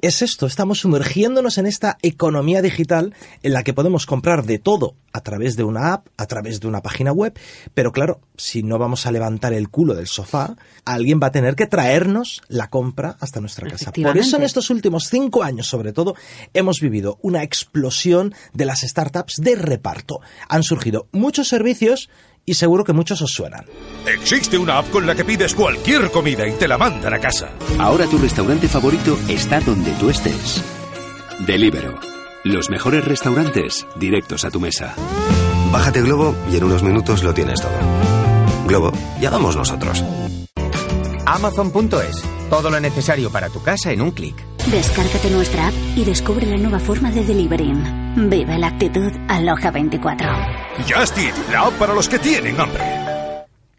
Es 0.00 0.22
esto, 0.22 0.46
estamos 0.46 0.80
sumergiéndonos 0.80 1.58
en 1.58 1.66
esta 1.66 1.98
economía 2.02 2.62
digital 2.62 3.14
en 3.42 3.52
la 3.52 3.62
que 3.62 3.74
podemos 3.74 4.06
comprar 4.06 4.44
de 4.44 4.58
todo 4.58 4.96
a 5.12 5.20
través 5.20 5.56
de 5.56 5.64
una 5.64 5.92
app, 5.92 6.06
a 6.16 6.26
través 6.26 6.60
de 6.60 6.68
una 6.68 6.82
página 6.82 7.12
web, 7.12 7.38
pero 7.74 7.92
claro, 7.92 8.20
si 8.36 8.62
no 8.62 8.78
vamos 8.78 9.06
a 9.06 9.12
levantar 9.12 9.52
el 9.52 9.68
culo 9.68 9.94
del 9.94 10.06
sofá, 10.06 10.56
alguien 10.84 11.20
va 11.22 11.28
a 11.28 11.32
tener 11.32 11.54
que 11.56 11.66
traernos 11.66 12.42
la 12.48 12.68
compra 12.68 13.16
hasta 13.20 13.40
nuestra 13.40 13.68
casa. 13.68 13.92
Por 13.92 14.18
eso 14.18 14.36
en 14.36 14.42
estos 14.42 14.70
últimos 14.70 15.08
cinco 15.08 15.42
años, 15.42 15.66
sobre 15.66 15.92
todo, 15.92 16.14
hemos 16.54 16.80
vivido 16.80 17.18
una 17.22 17.42
explosión 17.42 18.34
de 18.52 18.64
las 18.64 18.80
startups 18.80 19.36
de 19.36 19.56
reparto. 19.56 20.20
Han 20.48 20.62
surgido 20.62 21.08
muchos 21.12 21.48
servicios 21.48 22.10
y 22.46 22.54
seguro 22.54 22.84
que 22.84 22.92
muchos 22.92 23.22
os 23.22 23.32
suenan. 23.32 23.66
Existe 24.06 24.58
una 24.58 24.78
app 24.78 24.90
con 24.90 25.06
la 25.06 25.14
que 25.14 25.24
pides 25.24 25.54
cualquier 25.54 26.10
comida 26.10 26.46
y 26.46 26.52
te 26.52 26.68
la 26.68 26.78
mandan 26.78 27.14
a 27.14 27.20
casa. 27.20 27.50
Ahora 27.78 28.06
tu 28.06 28.18
restaurante 28.18 28.68
favorito 28.68 29.18
está 29.28 29.60
donde 29.60 29.92
tú 29.92 30.10
estés. 30.10 30.62
Delibero. 31.46 31.98
Los 32.44 32.70
mejores 32.70 33.04
restaurantes 33.04 33.86
directos 33.96 34.44
a 34.44 34.50
tu 34.50 34.60
mesa. 34.60 34.94
Bájate 35.72 36.02
Globo 36.02 36.34
y 36.50 36.56
en 36.56 36.64
unos 36.64 36.82
minutos 36.82 37.22
lo 37.22 37.32
tienes 37.32 37.60
todo. 37.60 37.72
Globo, 38.66 38.92
ya 39.20 39.30
vamos 39.30 39.56
nosotros. 39.56 40.04
Amazon.es. 41.26 42.22
Todo 42.50 42.70
lo 42.70 42.80
necesario 42.80 43.30
para 43.30 43.48
tu 43.48 43.62
casa 43.62 43.92
en 43.92 44.02
un 44.02 44.10
clic. 44.10 44.34
Descárgate 44.68 45.30
nuestra 45.30 45.68
app 45.68 45.74
y 45.94 46.04
descubre 46.04 46.44
la 46.46 46.56
nueva 46.56 46.80
forma 46.80 47.12
de 47.12 47.24
delivering. 47.24 48.28
Vive 48.28 48.58
la 48.58 48.66
actitud 48.66 49.12
Aloha 49.28 49.70
24. 49.70 50.28
Just 50.88 51.16
Eat, 51.18 51.34
la 51.52 51.62
app 51.62 51.74
para 51.74 51.94
los 51.94 52.08
que 52.08 52.18
tienen 52.18 52.60
hambre. 52.60 52.82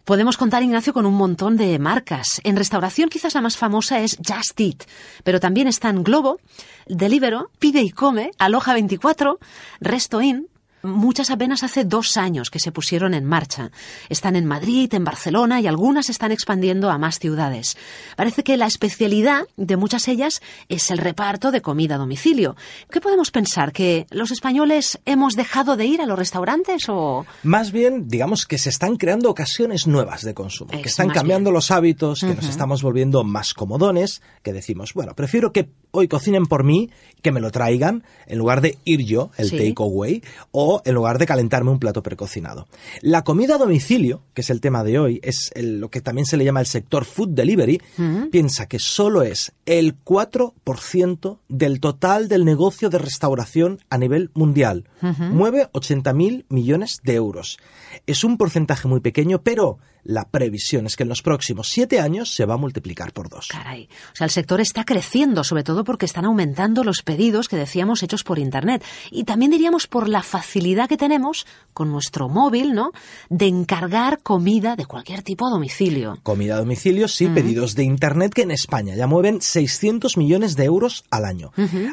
Podemos 0.06 0.36
contar, 0.38 0.64
Ignacio, 0.64 0.94
con 0.94 1.06
un 1.06 1.14
montón 1.14 1.58
de 1.58 1.78
marcas. 1.78 2.42
En 2.44 2.56
restauración 2.56 3.10
quizás 3.10 3.36
la 3.36 3.42
más 3.42 3.58
famosa 3.58 4.00
es 4.00 4.18
Just 4.18 4.60
Eat, 4.60 4.84
pero 5.24 5.40
también 5.40 5.68
están 5.68 6.04
Globo, 6.04 6.40
Delivero, 6.88 7.52
Pide 7.60 7.82
y 7.82 7.92
Come, 7.92 8.32
Aloha 8.40 8.74
24, 8.74 9.40
Resto 9.80 10.22
In, 10.22 10.48
Muchas 10.84 11.30
apenas 11.30 11.64
hace 11.64 11.84
dos 11.84 12.18
años 12.18 12.50
que 12.50 12.60
se 12.60 12.72
pusieron 12.72 13.14
en 13.14 13.26
marcha. 13.26 13.72
Están 14.10 14.36
en 14.36 14.46
Madrid, 14.46 14.94
en 14.94 15.04
Barcelona 15.04 15.62
y 15.62 15.68
algunas 15.68 16.10
están 16.10 16.32
expandiendo 16.32 16.90
a 16.90 16.98
más 16.98 17.20
ciudades. 17.20 17.78
Parece 18.16 18.44
que 18.44 18.58
la 18.58 18.66
especialidad 18.66 19.48
de 19.58 19.78
muchas 19.78 20.08
ellas 20.08 20.42
es 20.70 20.92
el 20.92 20.98
reparto 20.98 21.52
de 21.52 21.62
comida 21.62 21.96
a 21.96 21.98
domicilio. 21.98 22.56
¿Qué 22.90 23.02
podemos 23.02 23.32
pensar? 23.32 23.72
¿Que 23.72 24.08
los 24.10 24.32
españoles 24.32 25.00
hemos 25.06 25.36
dejado 25.36 25.78
de 25.78 25.86
ir 25.86 26.02
a 26.02 26.06
los 26.06 26.18
restaurantes 26.18 26.84
o...? 26.90 27.26
Más 27.44 27.72
bien, 27.72 28.08
digamos 28.08 28.46
que 28.46 28.58
se 28.58 28.70
están 28.70 28.98
creando 28.98 29.30
ocasiones 29.30 29.88
nuevas 29.88 30.24
de 30.24 30.34
consumo, 30.34 30.72
que 30.72 30.90
están 30.90 31.10
cambiando 31.10 31.52
los 31.52 31.72
hábitos, 31.72 32.22
que 32.22 32.34
nos 32.34 32.48
estamos 32.48 32.82
volviendo 32.82 33.24
más 33.24 33.54
comodones, 33.54 34.22
que 34.44 34.54
decimos, 34.54 34.94
bueno, 34.94 35.16
prefiero 35.16 35.52
que 35.52 35.70
hoy 35.92 36.08
cocinen 36.08 36.46
por 36.46 36.64
mí, 36.64 36.90
que 37.22 37.32
me 37.32 37.40
lo 37.40 37.52
traigan, 37.52 38.04
en 38.28 38.38
lugar 38.38 38.62
de 38.62 38.78
ir 38.84 39.06
yo, 39.06 39.32
el 39.38 39.52
takeaway, 39.52 40.24
o 40.52 40.82
en 40.86 40.96
lugar 40.96 41.18
de 41.18 41.26
calentarme 41.26 41.72
un 41.72 41.80
plato 41.80 42.04
precocinado. 42.04 42.68
La 43.02 43.24
comida 43.24 43.56
a 43.56 43.58
domicilio, 43.58 44.22
que 44.34 44.42
es 44.42 44.50
el 44.50 44.62
tema 44.62 44.84
de 44.84 45.00
hoy, 45.00 45.20
es 45.24 45.52
lo 45.56 45.90
que 45.90 46.02
también 46.02 46.26
se 46.26 46.38
le 46.38 46.46
llama 46.46 46.60
el 46.60 46.66
sector 46.66 47.06
food 47.06 47.30
delivery, 47.30 47.82
piensa 48.32 48.68
que 48.68 48.80
solo 48.80 49.24
es 49.24 49.54
el 49.66 50.04
4% 50.04 51.38
del 51.48 51.80
total 51.80 52.28
del 52.28 52.46
negocio 52.46 52.90
de 52.90 52.98
restauración 52.98 53.80
a 53.90 53.98
nivel 53.98 54.32
mundial. 54.34 54.86
Mueve 55.02 55.70
80.000 55.74 56.46
millones 56.50 57.00
de 57.04 57.16
euros. 57.16 57.58
Es 58.08 58.24
un 58.24 58.38
porcentaje 58.38 58.88
muy 58.88 59.00
pequeño, 59.00 59.42
pero 59.42 59.80
la 60.04 60.28
previsión 60.28 60.86
es 60.86 60.96
que 60.96 61.04
en 61.04 61.10
los 61.10 61.22
próximos 61.22 61.70
siete 61.70 62.00
años 62.00 62.34
se 62.34 62.46
va 62.46 62.56
a 62.56 62.58
multiplicar 62.58 63.14
por 63.14 63.30
dos. 63.30 63.48
Caray. 63.48 63.88
O 64.14 64.16
sea, 64.16 64.26
el 64.26 64.32
sector 64.32 64.62
está 64.62 64.84
creciendo, 64.84 65.44
sobre 65.44 65.64
todo 65.64 65.84
porque 65.84 66.06
están 66.06 66.26
aumentando 66.26 66.84
los 66.84 67.02
pedidos 67.02 67.48
que 67.48 67.56
decíamos 67.56 68.04
hechos 68.04 68.24
por 68.24 68.40
Internet. 68.40 68.84
Y 69.12 69.24
también 69.24 69.52
diríamos 69.52 69.88
por 69.88 70.10
la 70.10 70.24
facilidad 70.24 70.90
que 70.90 70.98
tenemos 70.98 71.46
con 71.74 71.92
nuestro 71.92 72.30
móvil, 72.30 72.74
¿no? 72.74 72.92
De 73.30 73.48
encargar 73.48 74.20
comida 74.20 74.76
de 74.76 74.86
cualquier 74.86 75.22
tipo 75.22 75.48
a 75.48 75.50
domicilio. 75.50 76.20
Comida 76.24 76.56
a 76.56 76.60
domicilio, 76.60 77.08
sí, 77.08 77.28
pedidos 77.28 77.76
de 77.76 77.84
Internet 77.84 78.34
que 78.34 78.44
en 78.44 78.52
España 78.52 78.96
ya 78.96 79.08
mueven 79.08 79.42
600 79.42 80.18
millones 80.18 80.56
de 80.56 80.66
euros 80.66 81.04
al 81.10 81.26
año. 81.26 81.52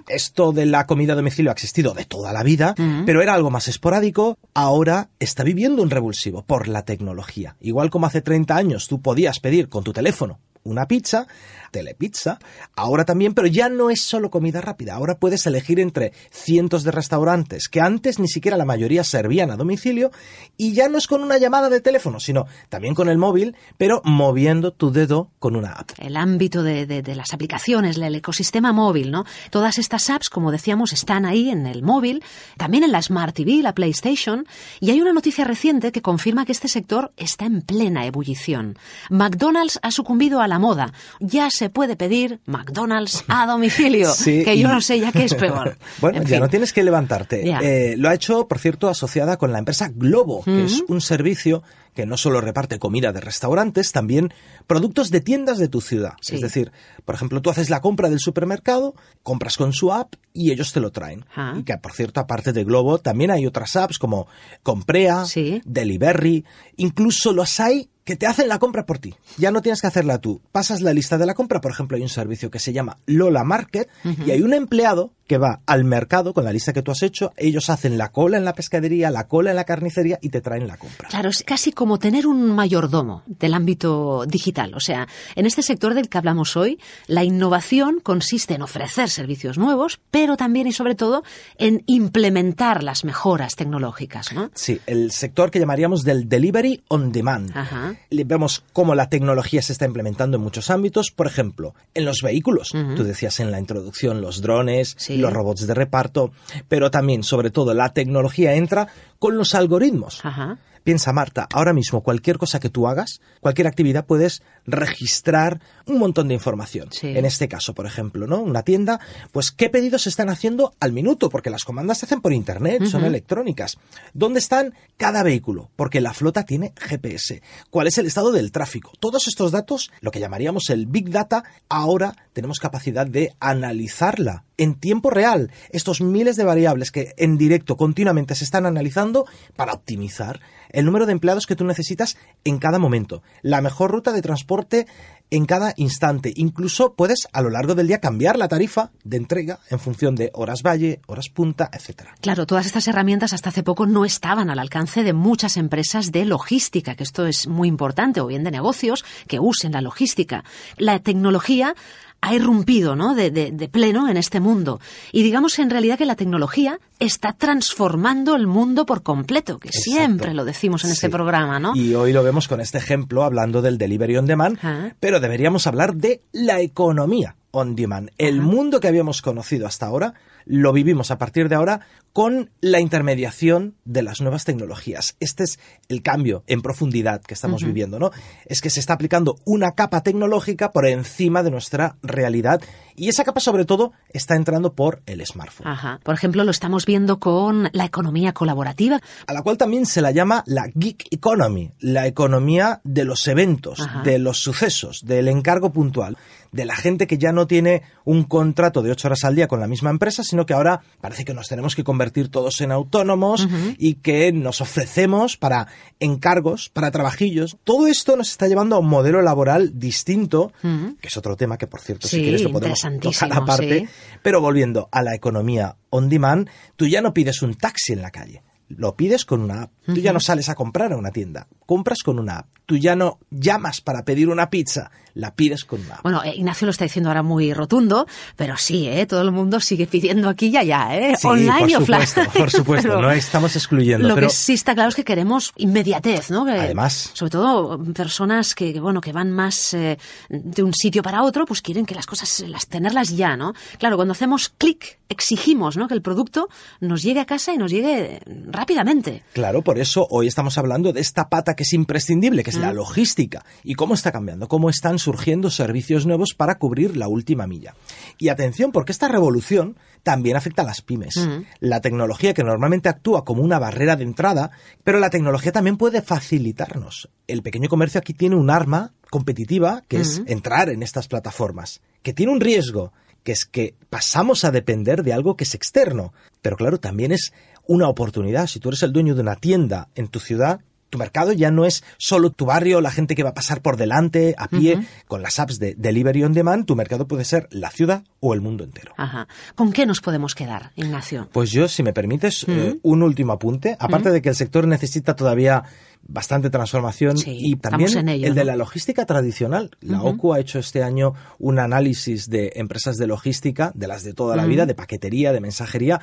Esto 0.08 0.52
de 0.52 0.66
la 0.66 0.86
comida 0.86 1.12
a 1.12 1.16
domicilio 1.16 1.50
ha 1.50 1.54
existido 1.54 1.94
de 1.94 2.04
toda 2.04 2.32
la 2.32 2.42
vida, 2.42 2.74
pero 3.04 3.22
era 3.22 3.34
algo 3.34 3.50
más 3.50 3.68
esporádico. 3.68 4.38
Ahora 4.54 5.08
está 5.18 5.44
viviendo 5.44 5.82
un 5.82 5.90
revulsivo 5.90 6.42
por 6.42 6.68
la 6.68 6.84
tecnología. 6.84 7.56
Igual 7.60 7.90
como 7.90 7.97
hace 8.06 8.22
30 8.22 8.56
años 8.56 8.88
tú 8.88 9.00
podías 9.00 9.40
pedir 9.40 9.68
con 9.68 9.84
tu 9.84 9.92
teléfono 9.92 10.40
una 10.68 10.86
pizza, 10.86 11.26
telepizza, 11.70 12.38
ahora 12.76 13.04
también, 13.04 13.34
pero 13.34 13.46
ya 13.46 13.68
no 13.68 13.90
es 13.90 14.02
solo 14.02 14.30
comida 14.30 14.60
rápida, 14.60 14.94
ahora 14.94 15.18
puedes 15.18 15.46
elegir 15.46 15.80
entre 15.80 16.12
cientos 16.30 16.84
de 16.84 16.90
restaurantes 16.90 17.68
que 17.68 17.80
antes 17.80 18.18
ni 18.18 18.28
siquiera 18.28 18.56
la 18.56 18.64
mayoría 18.64 19.04
servían 19.04 19.50
a 19.50 19.56
domicilio 19.56 20.10
y 20.56 20.72
ya 20.72 20.88
no 20.88 20.98
es 20.98 21.06
con 21.06 21.22
una 21.22 21.38
llamada 21.38 21.68
de 21.68 21.80
teléfono, 21.80 22.20
sino 22.20 22.46
también 22.68 22.94
con 22.94 23.08
el 23.08 23.18
móvil, 23.18 23.56
pero 23.76 24.00
moviendo 24.04 24.72
tu 24.72 24.90
dedo 24.90 25.30
con 25.38 25.56
una 25.56 25.72
app. 25.72 25.90
El 25.98 26.16
ámbito 26.16 26.62
de, 26.62 27.02
las 27.14 27.32
aplicaciones, 27.32 27.96
el 27.96 28.14
ecosistema 28.14 28.72
móvil, 28.72 29.10
¿no? 29.10 29.24
Todas 29.50 29.78
estas 29.78 30.10
apps, 30.10 30.30
como 30.30 30.52
decíamos, 30.52 30.92
están 30.92 31.24
ahí 31.24 31.50
en 31.50 31.66
el 31.66 31.82
móvil, 31.82 32.22
también 32.56 32.84
en 32.84 32.92
la 32.92 33.02
Smart 33.02 33.34
TV, 33.34 33.62
la 33.62 33.74
PlayStation, 33.74 34.46
y 34.80 34.90
hay 34.90 35.00
una 35.00 35.12
noticia 35.12 35.44
reciente 35.44 35.92
que 35.92 36.02
confirma 36.02 36.44
que 36.44 36.52
este 36.52 36.68
sector 36.68 37.12
está 37.16 37.46
en 37.46 37.62
plena 37.62 38.06
ebullición. 38.06 38.78
McDonald's 39.10 39.78
ha 39.82 39.90
sucumbido 39.90 40.40
a 40.40 40.48
la 40.48 40.57
moda. 40.58 40.92
Ya 41.20 41.48
se 41.50 41.70
puede 41.70 41.96
pedir 41.96 42.40
McDonald's 42.46 43.24
a 43.28 43.46
domicilio, 43.46 44.12
que 44.24 44.58
yo 44.58 44.68
no 44.68 44.80
sé 44.80 45.00
ya 45.00 45.12
qué 45.12 45.24
es 45.24 45.34
peor. 45.34 45.78
bueno, 46.00 46.22
ya 46.22 46.40
no 46.40 46.48
tienes 46.48 46.72
que 46.72 46.82
levantarte. 46.82 47.48
Eh, 47.62 47.96
lo 47.96 48.08
ha 48.08 48.14
hecho, 48.14 48.48
por 48.48 48.58
cierto, 48.58 48.88
asociada 48.88 49.36
con 49.36 49.52
la 49.52 49.58
empresa 49.58 49.90
Globo, 49.94 50.42
que 50.44 50.64
es 50.64 50.82
un 50.88 51.00
servicio 51.00 51.62
que 51.98 52.06
no 52.06 52.16
solo 52.16 52.40
reparte 52.40 52.78
comida 52.78 53.12
de 53.12 53.20
restaurantes, 53.20 53.90
también 53.90 54.32
productos 54.68 55.10
de 55.10 55.20
tiendas 55.20 55.58
de 55.58 55.66
tu 55.66 55.80
ciudad. 55.80 56.12
Es 56.28 56.40
decir, 56.40 56.70
por 57.04 57.16
ejemplo, 57.16 57.42
tú 57.42 57.50
haces 57.50 57.70
la 57.70 57.80
compra 57.80 58.08
del 58.08 58.20
supermercado, 58.20 58.94
compras 59.24 59.56
con 59.56 59.72
su 59.72 59.92
app 59.92 60.14
y 60.32 60.52
ellos 60.52 60.72
te 60.72 60.78
lo 60.78 60.92
traen. 60.92 61.24
Ah. 61.34 61.56
Y 61.58 61.64
que, 61.64 61.76
por 61.78 61.92
cierto, 61.92 62.20
aparte 62.20 62.52
de 62.52 62.62
Globo, 62.62 62.98
también 62.98 63.32
hay 63.32 63.46
otras 63.46 63.74
apps 63.74 63.98
como 63.98 64.28
Comprea, 64.62 65.24
Delivery, 65.64 66.44
incluso 66.76 67.32
los 67.32 67.58
hay 67.58 67.90
que 68.08 68.16
te 68.16 68.26
hacen 68.26 68.48
la 68.48 68.58
compra 68.58 68.86
por 68.86 68.98
ti. 68.98 69.14
Ya 69.36 69.50
no 69.50 69.60
tienes 69.60 69.82
que 69.82 69.86
hacerla 69.86 70.18
tú. 70.18 70.40
Pasas 70.50 70.80
la 70.80 70.94
lista 70.94 71.18
de 71.18 71.26
la 71.26 71.34
compra, 71.34 71.60
por 71.60 71.72
ejemplo, 71.72 71.94
hay 71.94 72.02
un 72.02 72.08
servicio 72.08 72.50
que 72.50 72.58
se 72.58 72.72
llama 72.72 72.96
Lola 73.04 73.44
Market 73.44 73.86
y 74.24 74.30
hay 74.30 74.40
un 74.40 74.54
empleado 74.54 75.12
que 75.28 75.38
va 75.38 75.60
al 75.66 75.84
mercado 75.84 76.32
con 76.32 76.44
la 76.44 76.52
lista 76.52 76.72
que 76.72 76.82
tú 76.82 76.90
has 76.90 77.02
hecho, 77.02 77.32
ellos 77.36 77.70
hacen 77.70 77.98
la 77.98 78.10
cola 78.10 78.38
en 78.38 78.44
la 78.44 78.54
pescadería, 78.54 79.10
la 79.10 79.28
cola 79.28 79.50
en 79.50 79.56
la 79.56 79.64
carnicería 79.64 80.18
y 80.22 80.30
te 80.30 80.40
traen 80.40 80.66
la 80.66 80.78
compra. 80.78 81.08
Claro, 81.08 81.28
es 81.28 81.44
casi 81.44 81.70
como 81.70 81.98
tener 81.98 82.26
un 82.26 82.50
mayordomo 82.50 83.22
del 83.26 83.54
ámbito 83.54 84.24
digital. 84.26 84.74
O 84.74 84.80
sea, 84.80 85.06
en 85.36 85.46
este 85.46 85.62
sector 85.62 85.94
del 85.94 86.08
que 86.08 86.18
hablamos 86.18 86.56
hoy, 86.56 86.80
la 87.06 87.24
innovación 87.24 88.00
consiste 88.00 88.54
en 88.54 88.62
ofrecer 88.62 89.10
servicios 89.10 89.58
nuevos, 89.58 90.00
pero 90.10 90.36
también 90.36 90.66
y 90.66 90.72
sobre 90.72 90.94
todo 90.94 91.22
en 91.58 91.82
implementar 91.86 92.82
las 92.82 93.04
mejoras 93.04 93.54
tecnológicas, 93.54 94.32
¿no? 94.32 94.50
Sí, 94.54 94.80
el 94.86 95.12
sector 95.12 95.50
que 95.50 95.58
llamaríamos 95.58 96.04
del 96.04 96.28
delivery 96.28 96.82
on 96.88 97.12
demand. 97.12 97.54
Ajá. 97.54 97.96
Vemos 98.10 98.64
cómo 98.72 98.94
la 98.94 99.10
tecnología 99.10 99.60
se 99.60 99.72
está 99.72 99.84
implementando 99.84 100.38
en 100.38 100.42
muchos 100.42 100.70
ámbitos, 100.70 101.10
por 101.10 101.26
ejemplo, 101.26 101.74
en 101.94 102.06
los 102.06 102.22
vehículos. 102.22 102.70
Tú 102.96 103.04
decías 103.04 103.40
en 103.40 103.50
la 103.50 103.58
introducción 103.58 104.22
los 104.22 104.40
drones, 104.40 104.96
los 105.18 105.32
robots 105.32 105.66
de 105.66 105.74
reparto, 105.74 106.32
pero 106.68 106.90
también, 106.90 107.22
sobre 107.22 107.50
todo, 107.50 107.74
la 107.74 107.92
tecnología 107.92 108.54
entra 108.54 108.88
con 109.18 109.36
los 109.36 109.54
algoritmos. 109.54 110.24
Ajá. 110.24 110.58
Piensa, 110.88 111.12
Marta, 111.12 111.46
ahora 111.52 111.74
mismo 111.74 112.02
cualquier 112.02 112.38
cosa 112.38 112.60
que 112.60 112.70
tú 112.70 112.88
hagas, 112.88 113.20
cualquier 113.40 113.66
actividad, 113.66 114.06
puedes 114.06 114.42
registrar 114.64 115.60
un 115.84 115.98
montón 115.98 116.28
de 116.28 116.34
información. 116.34 116.88
Sí. 116.92 117.08
En 117.08 117.26
este 117.26 117.46
caso, 117.46 117.74
por 117.74 117.84
ejemplo, 117.84 118.26
¿no? 118.26 118.40
Una 118.40 118.62
tienda, 118.62 118.98
pues 119.30 119.50
qué 119.50 119.68
pedidos 119.68 120.04
se 120.04 120.08
están 120.08 120.30
haciendo 120.30 120.72
al 120.80 120.92
minuto, 120.92 121.28
porque 121.28 121.50
las 121.50 121.64
comandas 121.64 121.98
se 121.98 122.06
hacen 122.06 122.22
por 122.22 122.32
internet, 122.32 122.86
son 122.86 123.04
electrónicas. 123.04 123.76
¿Dónde 124.14 124.38
están 124.38 124.72
cada 124.96 125.22
vehículo? 125.22 125.68
Porque 125.76 126.00
la 126.00 126.14
flota 126.14 126.44
tiene 126.44 126.72
GPS. 126.76 127.42
¿Cuál 127.68 127.88
es 127.88 127.98
el 127.98 128.06
estado 128.06 128.32
del 128.32 128.50
tráfico? 128.50 128.92
Todos 128.98 129.28
estos 129.28 129.52
datos, 129.52 129.90
lo 130.00 130.10
que 130.10 130.20
llamaríamos 130.20 130.70
el 130.70 130.86
Big 130.86 131.10
Data, 131.10 131.44
ahora 131.68 132.16
tenemos 132.32 132.60
capacidad 132.60 133.06
de 133.06 133.34
analizarla 133.40 134.44
en 134.58 134.74
tiempo 134.74 135.08
real. 135.08 135.50
Estos 135.70 136.02
miles 136.02 136.36
de 136.36 136.44
variables 136.44 136.90
que 136.90 137.14
en 137.16 137.38
directo 137.38 137.76
continuamente 137.76 138.34
se 138.34 138.44
están 138.44 138.66
analizando 138.66 139.24
para 139.56 139.72
optimizar 139.72 140.40
el 140.70 140.84
número 140.84 141.06
de 141.06 141.12
empleados 141.12 141.46
que 141.46 141.56
tú 141.56 141.64
necesitas 141.64 142.18
en 142.44 142.58
cada 142.58 142.78
momento, 142.78 143.22
la 143.40 143.62
mejor 143.62 143.90
ruta 143.90 144.12
de 144.12 144.20
transporte 144.20 144.86
en 145.30 145.44
cada 145.46 145.74
instante. 145.76 146.32
Incluso 146.36 146.94
puedes 146.94 147.28
a 147.32 147.42
lo 147.42 147.50
largo 147.50 147.74
del 147.74 147.86
día 147.88 148.00
cambiar 148.00 148.38
la 148.38 148.48
tarifa 148.48 148.90
de 149.04 149.16
entrega 149.16 149.58
en 149.70 149.78
función 149.78 150.14
de 150.14 150.30
horas 150.34 150.62
valle, 150.62 151.00
horas 151.06 151.28
punta, 151.28 151.70
etcétera. 151.72 152.14
Claro, 152.20 152.46
todas 152.46 152.66
estas 152.66 152.88
herramientas 152.88 153.32
hasta 153.32 153.50
hace 153.50 153.62
poco 153.62 153.86
no 153.86 154.04
estaban 154.04 154.50
al 154.50 154.58
alcance 154.58 155.02
de 155.02 155.12
muchas 155.12 155.56
empresas 155.56 156.12
de 156.12 156.24
logística, 156.24 156.94
que 156.94 157.04
esto 157.04 157.26
es 157.26 157.46
muy 157.46 157.68
importante, 157.68 158.20
o 158.20 158.26
bien 158.26 158.44
de 158.44 158.50
negocios 158.50 159.04
que 159.26 159.38
usen 159.40 159.72
la 159.72 159.80
logística. 159.80 160.44
La 160.76 160.98
tecnología 161.00 161.74
ha 162.20 162.34
irrumpido 162.34 162.96
¿no? 162.96 163.14
de, 163.14 163.30
de- 163.30 163.52
de 163.52 163.68
pleno 163.68 164.08
en 164.08 164.16
este 164.16 164.40
mundo. 164.40 164.80
Y 165.12 165.22
digamos 165.22 165.56
en 165.60 165.70
realidad 165.70 165.96
que 165.98 166.04
la 166.04 166.16
tecnología 166.16 166.80
está 166.98 167.32
transformando 167.32 168.34
el 168.34 168.48
mundo 168.48 168.86
por 168.86 169.04
completo, 169.04 169.60
que 169.60 169.70
siempre 169.70 170.34
lo 170.34 170.44
decimos 170.44 170.84
en 170.84 170.90
este 170.90 171.08
programa, 171.10 171.60
¿no? 171.60 171.76
Y 171.76 171.94
hoy 171.94 172.12
lo 172.12 172.24
vemos 172.24 172.48
con 172.48 172.60
este 172.60 172.78
ejemplo 172.78 173.22
hablando 173.22 173.62
del 173.62 173.78
delivery 173.78 174.16
on 174.16 174.26
demand, 174.26 174.56
Ajá. 174.58 174.96
pero 174.98 175.17
deberíamos 175.20 175.66
hablar 175.66 175.94
de 175.94 176.22
la 176.32 176.60
economía 176.60 177.36
on 177.50 177.76
demand. 177.76 178.10
El 178.18 178.40
mundo 178.40 178.80
que 178.80 178.88
habíamos 178.88 179.22
conocido 179.22 179.66
hasta 179.66 179.86
ahora 179.86 180.14
lo 180.48 180.72
vivimos 180.72 181.10
a 181.10 181.18
partir 181.18 181.48
de 181.48 181.54
ahora 181.54 181.80
con 182.12 182.50
la 182.60 182.80
intermediación 182.80 183.76
de 183.84 184.02
las 184.02 184.20
nuevas 184.20 184.44
tecnologías. 184.44 185.14
Este 185.20 185.44
es 185.44 185.58
el 185.88 186.02
cambio 186.02 186.42
en 186.46 186.62
profundidad 186.62 187.20
que 187.20 187.34
estamos 187.34 187.62
Ujú. 187.62 187.68
viviendo, 187.68 187.98
¿no? 187.98 188.10
Es 188.46 188.60
que 188.60 188.70
se 188.70 188.80
está 188.80 188.94
aplicando 188.94 189.36
una 189.44 189.72
capa 189.72 190.02
tecnológica 190.02 190.72
por 190.72 190.86
encima 190.86 191.42
de 191.42 191.50
nuestra 191.50 191.96
realidad 192.02 192.60
y 192.96 193.08
esa 193.08 193.22
capa 193.24 193.38
sobre 193.40 193.64
todo 193.64 193.92
está 194.12 194.34
entrando 194.34 194.72
por 194.72 195.02
el 195.06 195.24
smartphone. 195.24 195.68
Ajá. 195.68 196.00
Por 196.02 196.14
ejemplo, 196.14 196.42
lo 196.42 196.50
estamos 196.50 196.86
viendo 196.86 197.20
con 197.20 197.68
la 197.72 197.84
economía 197.84 198.32
colaborativa. 198.32 199.00
a 199.26 199.32
la 199.32 199.42
cual 199.42 199.58
también 199.58 199.86
se 199.86 200.00
la 200.02 200.10
llama 200.10 200.42
la 200.46 200.64
gig 200.78 200.96
economy, 201.10 201.72
la 201.78 202.06
economía 202.06 202.80
de 202.84 203.04
los 203.04 203.28
eventos, 203.28 203.80
Ajá. 203.80 204.02
de 204.02 204.18
los 204.18 204.38
sucesos, 204.38 205.02
del 205.04 205.28
encargo 205.28 205.72
puntual, 205.72 206.16
de 206.50 206.64
la 206.64 206.74
gente 206.74 207.06
que 207.06 207.18
ya 207.18 207.30
no 207.30 207.46
tiene 207.46 207.82
un 208.04 208.24
contrato 208.24 208.82
de 208.82 208.90
ocho 208.90 209.08
horas 209.08 209.24
al 209.24 209.36
día 209.36 209.46
con 209.48 209.60
la 209.60 209.68
misma 209.68 209.90
empresa, 209.90 210.24
sino 210.24 210.37
que 210.46 210.54
ahora 210.54 210.80
parece 211.00 211.24
que 211.24 211.34
nos 211.34 211.48
tenemos 211.48 211.74
que 211.74 211.84
convertir 211.84 212.28
todos 212.28 212.60
en 212.60 212.72
autónomos 212.72 213.46
y 213.78 213.94
que 213.94 214.32
nos 214.32 214.60
ofrecemos 214.60 215.36
para 215.36 215.68
encargos, 216.00 216.68
para 216.70 216.90
trabajillos. 216.90 217.56
Todo 217.64 217.86
esto 217.86 218.16
nos 218.16 218.30
está 218.30 218.48
llevando 218.48 218.76
a 218.76 218.78
un 218.78 218.88
modelo 218.88 219.22
laboral 219.22 219.78
distinto, 219.78 220.52
que 220.62 221.08
es 221.08 221.16
otro 221.16 221.36
tema 221.36 221.58
que, 221.58 221.66
por 221.66 221.80
cierto, 221.80 222.08
Sí, 222.08 222.16
si 222.16 222.22
quieres 222.22 222.42
lo 222.42 222.52
podemos 222.52 222.80
tocar 223.00 223.32
aparte. 223.32 223.80
sí. 223.80 223.88
Pero 224.22 224.40
volviendo 224.40 224.88
a 224.92 225.02
la 225.02 225.14
economía 225.14 225.76
on 225.90 226.08
demand, 226.08 226.48
tú 226.76 226.86
ya 226.86 227.00
no 227.00 227.14
pides 227.14 227.42
un 227.42 227.54
taxi 227.54 227.92
en 227.92 228.02
la 228.02 228.10
calle. 228.10 228.42
Lo 228.68 228.96
pides 228.96 229.24
con 229.24 229.40
una 229.40 229.62
app. 229.62 229.72
Tú 229.86 229.94
ya 229.94 230.12
no 230.12 230.20
sales 230.20 230.50
a 230.50 230.54
comprar 230.54 230.92
a 230.92 230.96
una 230.96 231.10
tienda. 231.10 231.46
Compras 231.64 232.02
con 232.02 232.18
una 232.18 232.40
app. 232.40 232.46
Tú 232.66 232.76
ya 232.76 232.94
no 232.94 233.18
llamas 233.30 233.80
para 233.80 234.04
pedir 234.04 234.28
una 234.28 234.50
pizza. 234.50 234.90
La 235.14 235.34
pides 235.34 235.64
con 235.64 235.80
una 235.80 235.94
app. 235.94 236.02
Bueno, 236.02 236.22
eh, 236.22 236.34
Ignacio 236.36 236.66
lo 236.66 236.70
está 236.70 236.84
diciendo 236.84 237.08
ahora 237.08 237.22
muy 237.22 237.54
rotundo, 237.54 238.06
pero 238.36 238.58
sí, 238.58 238.86
¿eh? 238.86 239.06
todo 239.06 239.22
el 239.22 239.32
mundo 239.32 239.58
sigue 239.60 239.86
pidiendo 239.86 240.28
aquí 240.28 240.48
y 240.48 240.56
allá, 240.58 240.94
¿eh? 240.94 241.14
Sí, 241.16 241.26
online 241.26 241.60
por 241.60 241.70
y 241.70 241.74
offline. 241.76 242.06
supuesto, 242.06 242.38
por 242.38 242.50
supuesto. 242.50 242.88
Pero 242.88 243.02
no 243.02 243.10
estamos 243.10 243.56
excluyendo. 243.56 244.06
Lo 244.06 244.14
pero 244.14 244.28
que 244.28 244.34
sí 244.34 244.52
está 244.52 244.74
claro 244.74 244.90
es 244.90 244.94
que 244.94 245.04
queremos 245.04 245.52
inmediatez, 245.56 246.30
¿no? 246.30 246.44
Que, 246.44 246.52
Además. 246.52 247.10
Sobre 247.14 247.30
todo 247.30 247.82
personas 247.94 248.54
que, 248.54 248.74
que, 248.74 248.80
bueno, 248.80 249.00
que 249.00 249.12
van 249.12 249.32
más 249.32 249.72
eh, 249.72 249.98
de 250.28 250.62
un 250.62 250.74
sitio 250.74 251.02
para 251.02 251.22
otro, 251.22 251.46
pues 251.46 251.62
quieren 251.62 251.86
que 251.86 251.94
las 251.94 252.06
cosas, 252.06 252.40
las 252.46 252.68
tenerlas 252.68 253.16
ya, 253.16 253.36
¿no? 253.36 253.54
Claro, 253.78 253.96
cuando 253.96 254.12
hacemos 254.12 254.50
clic, 254.50 254.98
exigimos, 255.08 255.76
¿no? 255.78 255.88
Que 255.88 255.94
el 255.94 256.02
producto 256.02 256.48
nos 256.80 257.02
llegue 257.02 257.20
a 257.20 257.24
casa 257.24 257.54
y 257.54 257.58
nos 257.58 257.70
llegue 257.70 258.20
rápidamente. 258.58 259.22
Claro, 259.32 259.62
por 259.62 259.78
eso 259.78 260.06
hoy 260.10 260.26
estamos 260.26 260.58
hablando 260.58 260.92
de 260.92 261.00
esta 261.00 261.28
pata 261.28 261.54
que 261.54 261.62
es 261.62 261.72
imprescindible, 261.72 262.42
que 262.42 262.50
es 262.50 262.56
la 262.58 262.72
Mm. 262.72 262.76
logística. 262.76 263.44
¿Y 263.64 263.74
cómo 263.74 263.94
está 263.94 264.12
cambiando? 264.12 264.48
¿Cómo 264.48 264.68
están 264.70 264.98
surgiendo 264.98 265.50
servicios 265.50 266.06
nuevos 266.06 266.34
para 266.36 266.58
cubrir 266.58 266.96
la 266.96 267.08
última 267.08 267.46
milla? 267.46 267.74
Y 268.18 268.28
atención, 268.28 268.72
porque 268.72 268.92
esta 268.92 269.08
revolución 269.08 269.76
también 270.02 270.36
afecta 270.36 270.62
a 270.62 270.64
las 270.64 270.80
pymes. 270.82 271.16
Mm. 271.16 271.42
La 271.60 271.80
tecnología 271.80 272.34
que 272.34 272.42
normalmente 272.44 272.88
actúa 272.88 273.24
como 273.24 273.42
una 273.42 273.58
barrera 273.58 273.96
de 273.96 274.04
entrada, 274.04 274.50
pero 274.84 274.98
la 274.98 275.10
tecnología 275.10 275.52
también 275.52 275.76
puede 275.76 276.02
facilitarnos. 276.02 277.08
El 277.26 277.42
pequeño 277.42 277.68
comercio 277.68 277.98
aquí 277.98 278.14
tiene 278.14 278.36
un 278.36 278.50
arma 278.50 278.92
competitiva, 279.10 279.82
que 279.88 280.00
es 280.00 280.20
Mm. 280.20 280.24
entrar 280.28 280.68
en 280.68 280.82
estas 280.82 281.08
plataformas, 281.08 281.80
que 282.02 282.12
tiene 282.12 282.32
un 282.32 282.40
riesgo, 282.40 282.92
que 283.24 283.32
es 283.32 283.44
que 283.44 283.74
pasamos 283.90 284.44
a 284.44 284.50
depender 284.50 285.02
de 285.02 285.12
algo 285.12 285.36
que 285.36 285.44
es 285.44 285.54
externo. 285.54 286.12
Pero 286.40 286.56
claro, 286.56 286.78
también 286.78 287.12
es 287.12 287.32
una 287.68 287.88
oportunidad. 287.88 288.48
Si 288.48 288.58
tú 288.58 288.70
eres 288.70 288.82
el 288.82 288.92
dueño 288.92 289.14
de 289.14 289.20
una 289.20 289.36
tienda 289.36 289.88
en 289.94 290.08
tu 290.08 290.18
ciudad, 290.18 290.60
tu 290.90 290.98
mercado 290.98 291.32
ya 291.32 291.50
no 291.50 291.64
es 291.64 291.84
solo 291.98 292.30
tu 292.30 292.46
barrio, 292.46 292.80
la 292.80 292.90
gente 292.90 293.14
que 293.14 293.22
va 293.22 293.30
a 293.30 293.34
pasar 293.34 293.60
por 293.60 293.76
delante, 293.76 294.34
a 294.38 294.48
pie, 294.48 294.86
con 295.06 295.22
las 295.22 295.38
apps 295.38 295.58
de 295.58 295.74
Delivery 295.76 296.24
on 296.24 296.32
Demand, 296.32 296.64
tu 296.64 296.74
mercado 296.76 297.06
puede 297.06 297.24
ser 297.24 297.46
la 297.50 297.70
ciudad 297.70 298.04
o 298.20 298.34
el 298.34 298.40
mundo 298.40 298.64
entero. 298.64 298.94
Ajá. 298.96 299.28
¿Con 299.54 299.72
qué 299.72 299.86
nos 299.86 300.00
podemos 300.00 300.34
quedar, 300.34 300.72
Ignacio? 300.76 301.28
Pues 301.30 301.50
yo, 301.50 301.68
si 301.68 301.82
me 301.82 301.92
permites, 301.92 302.46
eh, 302.48 302.78
un 302.82 303.02
último 303.02 303.34
apunte. 303.34 303.76
Aparte 303.78 304.10
de 304.10 304.22
que 304.22 304.30
el 304.30 304.34
sector 304.34 304.66
necesita 304.66 305.14
todavía 305.14 305.62
bastante 306.02 306.48
transformación 306.48 307.18
Sí, 307.18 307.36
y 307.38 307.56
también 307.56 308.08
ello, 308.08 308.28
el 308.28 308.34
de 308.34 308.44
la 308.44 308.56
logística 308.56 309.04
tradicional. 309.04 309.70
La. 309.80 310.02
OCU 310.02 310.32
ha 310.32 310.40
hecho 310.40 310.58
este 310.58 310.82
año 310.82 311.12
un 311.38 311.58
análisis 311.58 312.30
de 312.30 312.52
empresas 312.56 312.96
de 312.96 313.06
logística, 313.06 313.72
de 313.74 313.88
las 313.88 314.04
de 314.04 314.14
toda 314.14 314.36
la 314.36 314.46
vida, 314.46 314.64
de 314.64 314.74
paquetería, 314.74 315.32
de 315.32 315.40
mensajería, 315.40 316.00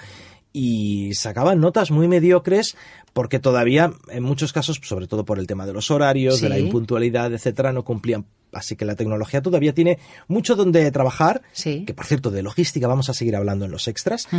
y 0.58 1.14
sacaban 1.16 1.60
notas 1.60 1.92
muy 1.92 2.08
mediocres 2.08 2.78
porque 3.12 3.40
todavía, 3.40 3.92
en 4.10 4.24
muchos 4.24 4.54
casos, 4.54 4.80
sobre 4.82 5.06
todo 5.08 5.26
por 5.26 5.38
el 5.38 5.48
tema 5.48 5.66
de 5.66 5.74
los 5.74 5.92
horarios, 5.92 6.40
de 6.40 6.48
la 6.48 6.58
impuntualidad, 6.60 7.34
etcétera, 7.34 7.74
no 7.74 7.84
cumplían. 7.84 8.26
Así 8.54 8.78
que 8.78 8.86
la 8.86 8.96
tecnología 8.96 9.42
todavía 9.42 9.74
tiene 9.74 10.00
mucho 10.30 10.56
donde 10.56 10.90
trabajar. 10.92 11.42
Sí. 11.52 11.84
Que 11.86 11.94
por 11.94 12.06
cierto, 12.06 12.32
de 12.32 12.42
logística 12.42 12.88
vamos 12.88 13.10
a 13.10 13.14
seguir 13.14 13.36
hablando 13.36 13.66
en 13.66 13.72
los 13.72 13.90
extras. 13.90 14.30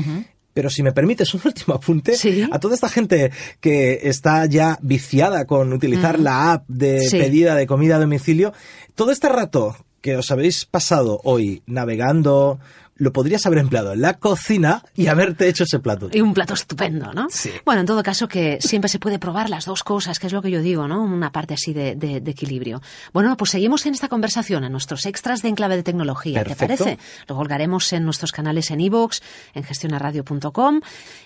Pero 0.55 0.71
si 0.71 0.83
me 0.83 0.93
permites 0.93 1.35
un 1.35 1.43
último 1.45 1.75
apunte 1.75 2.17
Sí. 2.17 2.49
a 2.51 2.59
toda 2.59 2.75
esta 2.75 2.89
gente 2.89 3.31
que 3.61 4.01
está 4.05 4.47
ya 4.47 4.79
viciada 4.81 5.45
con 5.47 5.71
utilizar 5.75 6.19
la 6.19 6.53
app 6.55 6.65
de 6.67 7.09
pedida 7.11 7.55
de 7.57 7.67
comida 7.67 7.97
a 7.97 7.99
domicilio, 7.99 8.55
todo 8.95 9.11
este 9.13 9.29
rato 9.29 9.77
que 10.01 10.17
os 10.17 10.31
habéis 10.31 10.65
pasado 10.65 11.21
hoy 11.25 11.63
navegando, 11.67 12.59
lo 12.99 13.13
podrías 13.13 13.45
haber 13.47 13.59
empleado 13.59 13.93
en 13.93 14.01
la 14.01 14.15
cocina 14.15 14.83
y 14.95 15.07
haberte 15.09 15.49
hecho 15.49 15.65
ese 15.65 15.79
plato. 15.79 16.09
Y 16.13 16.21
un 16.23 16.33
plato 16.35 16.55
estupendo, 16.55 17.13
¿no? 17.13 17.27
Sí. 17.31 17.51
Bueno, 17.65 17.81
en 17.83 17.87
todo 17.87 18.03
caso 18.03 18.27
que 18.27 18.59
siempre 18.61 18.89
se 18.89 18.99
puede 18.99 19.19
probar 19.19 19.51
las 19.51 19.67
dos 19.67 19.85
cosas, 19.85 20.19
que 20.19 20.27
es 20.29 20.33
lo 20.33 20.41
que 20.43 20.51
yo 20.51 20.61
digo, 20.61 20.89
¿no? 20.89 21.03
Una 21.03 21.31
parte 21.31 21.55
así 21.55 21.73
de, 21.73 21.95
de- 21.95 22.21
de 22.21 22.31
equilibrio. 22.31 22.81
Bueno, 23.13 23.37
pues 23.37 23.51
seguimos 23.51 23.85
en 23.87 23.95
esta 23.95 24.09
conversación, 24.09 24.65
en 24.65 24.73
nuestros 24.73 25.05
extras 25.07 25.43
de 25.43 25.49
Enclave 25.51 25.77
de 25.77 25.83
Tecnología, 25.83 26.43
¿te 26.43 26.55
Perfecto. 26.55 26.85
parece? 26.85 26.99
Lo 27.29 27.37
colgaremos 27.37 27.93
en 27.93 28.05
nuestros 28.05 28.33
canales 28.33 28.71
en 28.71 28.81
iVoox, 28.81 29.21
en 29.55 29.63
gestionaradio.com 29.65 30.81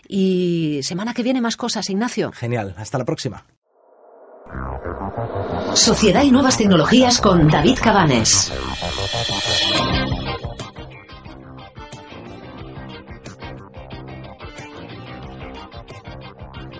y 0.08 0.80
semana 0.82 1.14
que 1.14 1.22
viene 1.22 1.40
más 1.40 1.56
cosas, 1.56 1.88
Ignacio. 1.88 2.32
Genial, 2.32 2.74
hasta 2.78 2.98
la 2.98 3.04
próxima. 3.04 3.44
Sociedad 5.74 6.24
y 6.24 6.32
nuevas 6.32 6.56
tecnologías 6.58 7.20
con 7.20 7.46
David 7.48 7.78
Cabanes. 7.80 8.50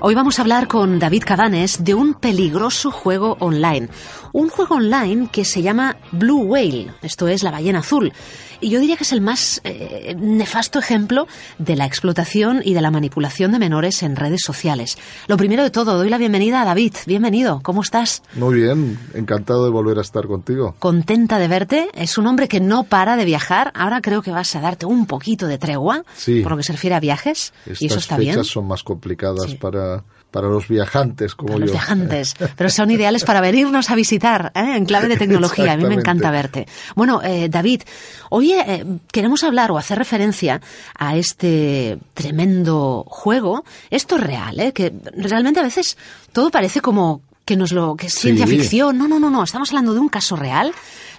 Hoy 0.02 0.14
vamos 0.14 0.38
a 0.38 0.42
hablar 0.42 0.66
con 0.66 0.98
David 0.98 1.24
Cabanes 1.26 1.84
de 1.84 1.92
un 1.92 2.14
peligroso 2.14 2.90
juego 2.90 3.36
online. 3.38 3.90
Un 4.32 4.48
juego 4.48 4.76
online 4.76 5.28
que 5.30 5.44
se 5.44 5.62
llama 5.62 5.96
Blue 6.12 6.42
Whale, 6.42 6.92
esto 7.02 7.26
es 7.28 7.42
la 7.42 7.50
ballena 7.50 7.80
azul. 7.80 8.12
Y 8.60 8.70
yo 8.70 8.78
diría 8.78 8.96
que 8.96 9.04
es 9.04 9.12
el 9.12 9.20
más 9.20 9.60
eh, 9.64 10.14
nefasto 10.18 10.78
ejemplo 10.78 11.26
de 11.58 11.76
la 11.76 11.86
explotación 11.86 12.60
y 12.64 12.74
de 12.74 12.80
la 12.82 12.90
manipulación 12.90 13.52
de 13.52 13.58
menores 13.58 14.02
en 14.02 14.16
redes 14.16 14.42
sociales. 14.44 14.98
Lo 15.28 15.36
primero 15.36 15.62
de 15.62 15.70
todo, 15.70 15.96
doy 15.96 16.10
la 16.10 16.18
bienvenida 16.18 16.62
a 16.62 16.64
David. 16.64 16.94
Bienvenido, 17.06 17.60
¿cómo 17.62 17.80
estás? 17.80 18.22
Muy 18.34 18.56
bien, 18.56 18.98
encantado 19.14 19.64
de 19.64 19.70
volver 19.70 19.98
a 19.98 20.02
estar 20.02 20.26
contigo. 20.26 20.74
Contenta 20.78 21.38
de 21.38 21.48
verte. 21.48 21.88
Es 21.94 22.18
un 22.18 22.26
hombre 22.26 22.48
que 22.48 22.60
no 22.60 22.84
para 22.84 23.16
de 23.16 23.24
viajar. 23.24 23.72
Ahora 23.74 24.00
creo 24.00 24.22
que 24.22 24.30
vas 24.30 24.54
a 24.54 24.60
darte 24.60 24.86
un 24.86 25.06
poquito 25.06 25.46
de 25.46 25.58
tregua 25.58 26.04
por 26.42 26.52
lo 26.52 26.56
que 26.56 26.62
se 26.62 26.72
refiere 26.72 26.94
a 26.94 27.00
viajes. 27.00 27.52
y 27.66 27.86
eso 27.86 27.98
está 27.98 28.16
fechas 28.16 28.46
son 28.46 28.66
más 28.66 28.82
complicadas 28.82 29.54
para 29.54 30.04
para 30.30 30.48
los 30.48 30.68
viajantes 30.68 31.34
como 31.34 31.52
para 31.52 31.60
Los 31.60 31.72
viajantes, 31.72 32.34
pero 32.56 32.70
son 32.70 32.90
ideales 32.90 33.24
para 33.24 33.40
venirnos 33.40 33.90
a 33.90 33.94
visitar 33.94 34.52
¿eh? 34.54 34.76
en 34.76 34.84
clave 34.84 35.08
de 35.08 35.16
tecnología. 35.16 35.72
A 35.72 35.76
mí 35.76 35.84
me 35.84 35.94
encanta 35.94 36.30
verte. 36.30 36.66
Bueno, 36.94 37.20
eh, 37.22 37.48
David, 37.48 37.82
hoy 38.30 38.52
eh, 38.52 38.84
queremos 39.12 39.44
hablar 39.44 39.70
o 39.70 39.78
hacer 39.78 39.98
referencia 39.98 40.60
a 40.98 41.16
este 41.16 41.98
tremendo 42.14 43.04
juego. 43.08 43.64
Esto 43.90 44.16
es 44.16 44.22
real, 44.22 44.58
¿eh? 44.60 44.72
que 44.72 44.92
realmente 45.16 45.60
a 45.60 45.64
veces 45.64 45.96
todo 46.32 46.50
parece 46.50 46.80
como 46.80 47.22
que 47.50 47.56
nos 47.56 47.72
lo 47.72 47.96
que 47.96 48.06
es 48.06 48.14
ciencia 48.14 48.46
ficción. 48.46 48.96
No, 48.96 49.08
no, 49.08 49.18
no, 49.18 49.28
no. 49.28 49.42
Estamos 49.42 49.70
hablando 49.70 49.92
de 49.92 49.98
un 49.98 50.08
caso 50.08 50.36
real 50.36 50.72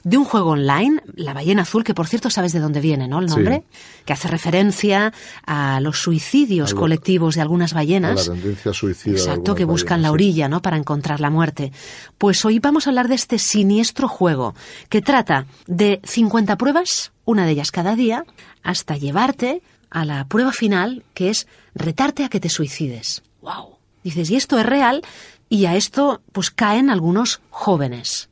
de 0.06 0.16
un 0.16 0.24
juego 0.24 0.52
online, 0.52 1.02
La 1.14 1.34
ballena 1.34 1.64
azul, 1.64 1.84
que 1.84 1.94
por 1.94 2.08
cierto 2.08 2.30
sabes 2.30 2.54
de 2.54 2.62
dónde 2.62 2.80
viene, 2.80 3.10
¿no? 3.10 3.20
El 3.20 3.26
nombre, 3.26 3.66
que 4.06 4.14
hace 4.14 4.30
referencia 4.30 5.12
a 5.46 5.82
los 5.82 6.00
suicidios 6.00 6.74
colectivos 6.74 7.36
de 7.36 7.42
algunas 7.42 7.74
ballenas. 7.74 8.30
la 8.30 8.34
tendencia 8.34 8.72
suicida. 8.72 9.18
Exacto, 9.18 9.56
que 9.56 9.66
buscan 9.66 10.02
la 10.02 10.14
orilla, 10.14 10.48
¿no? 10.48 10.62
Para 10.62 10.78
encontrar 10.78 11.20
la 11.20 11.30
muerte. 11.30 11.74
Pues 12.18 12.46
hoy 12.46 12.60
vamos 12.60 12.88
a 12.88 12.92
hablar 12.92 13.10
de 13.10 13.16
este 13.16 13.38
siniestro 13.38 14.08
juego 14.08 14.56
que 14.88 15.02
trata 15.02 15.48
de 15.68 16.00
50 16.06 16.58
pruebas, 16.58 17.12
una 17.26 17.46
de 17.46 17.52
ellas 17.52 17.72
cada 17.72 17.98
día, 17.98 18.24
hasta 18.64 18.96
llevarte 18.96 19.64
a 19.90 20.06
la 20.06 20.26
prueba 20.30 20.54
final, 20.54 21.04
que 21.14 21.30
es 21.30 21.46
retarte 21.76 22.24
a 22.24 22.30
que 22.30 22.40
te 22.40 22.48
suicides. 22.48 23.22
¡Wow! 23.42 23.82
Dices, 24.04 24.32
y 24.32 24.36
esto 24.36 24.58
es 24.58 24.66
real, 24.66 25.04
y 25.52 25.66
a 25.66 25.76
esto 25.76 26.22
pues 26.32 26.50
caen 26.50 26.90
algunos 26.90 27.42
jóvenes. 27.50 28.31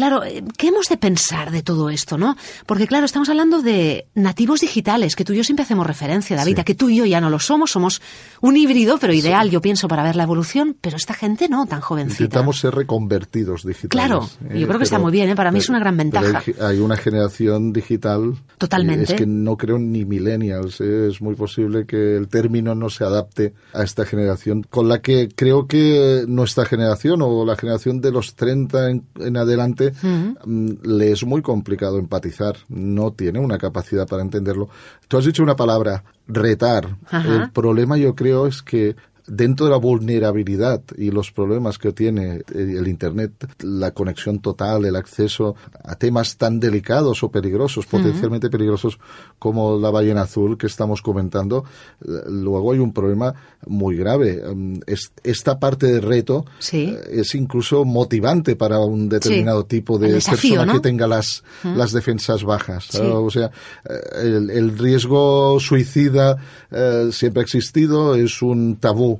Claro, 0.00 0.24
eh, 0.24 0.42
¿qué 0.56 0.68
hemos 0.68 0.88
de 0.88 0.96
pensar 0.96 1.50
de 1.50 1.62
todo 1.62 1.90
esto, 1.90 2.16
no? 2.16 2.34
Porque 2.64 2.86
claro, 2.86 3.04
estamos 3.04 3.28
hablando 3.28 3.60
de 3.60 4.06
nativos 4.14 4.60
digitales, 4.60 5.14
que 5.14 5.26
tú 5.26 5.34
y 5.34 5.36
yo 5.36 5.44
siempre 5.44 5.64
hacemos 5.64 5.86
referencia, 5.86 6.36
David, 6.36 6.60
a 6.60 6.64
que 6.64 6.74
tú 6.74 6.88
y 6.88 6.96
yo 6.96 7.04
ya 7.04 7.20
no 7.20 7.28
lo 7.28 7.38
somos, 7.38 7.72
somos 7.72 8.00
un 8.40 8.56
híbrido, 8.56 8.96
pero 8.98 9.12
ideal, 9.12 9.50
yo 9.50 9.60
pienso, 9.60 9.88
para 9.88 10.02
ver 10.02 10.16
la 10.16 10.22
evolución, 10.22 10.74
pero 10.80 10.96
esta 10.96 11.12
gente 11.12 11.50
no, 11.50 11.66
tan 11.66 11.82
jovencita. 11.82 12.22
Intentamos 12.22 12.60
ser 12.60 12.76
reconvertidos 12.76 13.62
digitales. 13.62 13.90
Claro, 13.90 14.30
yo 14.40 14.66
creo 14.66 14.78
que 14.78 14.84
está 14.84 14.98
muy 14.98 15.12
bien, 15.12 15.28
¿eh? 15.28 15.36
para 15.36 15.52
mí 15.52 15.58
es 15.58 15.68
una 15.68 15.80
gran 15.80 15.98
ventaja. 15.98 16.42
Hay, 16.62 16.78
una 16.78 16.96
generación 16.96 17.70
digital. 17.70 18.36
Totalmente. 18.56 19.12
Es 19.12 19.18
que 19.18 19.26
no 19.26 19.58
creo 19.58 19.78
ni 19.78 20.06
millennials, 20.06 20.80
¿eh? 20.80 21.08
es 21.08 21.20
muy 21.20 21.34
posible 21.34 21.84
que 21.84 22.16
el 22.16 22.28
término 22.28 22.74
no 22.74 22.88
se 22.88 23.04
adapte 23.04 23.52
a 23.74 23.82
esta 23.82 24.06
generación, 24.06 24.62
con 24.62 24.88
la 24.88 25.02
que 25.02 25.28
creo 25.28 25.66
que 25.66 26.24
nuestra 26.26 26.64
generación 26.64 27.20
o 27.20 27.44
la 27.44 27.56
generación 27.56 28.00
de 28.00 28.12
los 28.12 28.34
30 28.34 28.88
en 28.88 29.36
adelante 29.36 29.89
Mm, 30.02 30.72
le 30.82 31.12
es 31.12 31.24
muy 31.24 31.42
complicado 31.42 31.98
empatizar, 31.98 32.56
no 32.68 33.12
tiene 33.12 33.38
una 33.38 33.58
capacidad 33.58 34.06
para 34.06 34.22
entenderlo. 34.22 34.68
Tú 35.08 35.18
has 35.18 35.24
dicho 35.24 35.42
una 35.42 35.56
palabra, 35.56 36.04
retar. 36.26 36.96
El 37.12 37.50
problema 37.50 37.96
yo 37.96 38.14
creo 38.14 38.46
es 38.46 38.62
que 38.62 38.96
dentro 39.26 39.66
de 39.66 39.72
la 39.72 39.78
vulnerabilidad 39.78 40.82
y 40.96 41.10
los 41.10 41.32
problemas 41.32 41.78
que 41.78 41.92
tiene 41.92 42.42
el 42.54 42.88
Internet, 42.88 43.32
la 43.62 43.92
conexión 43.92 44.40
total, 44.40 44.84
el 44.84 44.96
acceso 44.96 45.54
a 45.84 45.96
temas 45.96 46.36
tan 46.36 46.60
delicados 46.60 47.22
o 47.22 47.30
peligrosos, 47.30 47.86
potencialmente 47.86 48.50
peligrosos 48.50 48.98
como 49.38 49.78
la 49.78 49.90
ballena 49.90 50.22
azul 50.22 50.56
que 50.58 50.66
estamos 50.66 51.02
comentando, 51.02 51.64
luego 52.00 52.72
hay 52.72 52.78
un 52.78 52.92
problema 52.92 53.34
muy 53.66 53.96
grave. 53.96 54.42
Mm, 54.54 54.80
esta 55.22 55.58
parte 55.58 55.86
de 55.86 56.00
reto 56.00 56.44
eh, 56.72 56.98
es 57.10 57.34
incluso 57.34 57.84
motivante 57.84 58.56
para 58.56 58.78
un 58.78 59.08
determinado 59.08 59.64
tipo 59.64 59.98
de 59.98 60.20
persona 60.20 60.72
que 60.72 60.80
tenga 60.80 61.06
las, 61.06 61.44
las 61.62 61.92
defensas 61.92 62.44
bajas. 62.44 62.94
O 62.94 63.30
sea, 63.30 63.50
eh, 63.88 64.40
el, 64.52 64.78
riesgo 64.78 65.58
suicida 65.60 66.36
eh, 66.70 67.10
siempre 67.12 67.40
ha 67.40 67.44
existido, 67.44 68.14
es 68.14 68.42
un 68.42 68.76
tabú 68.76 69.19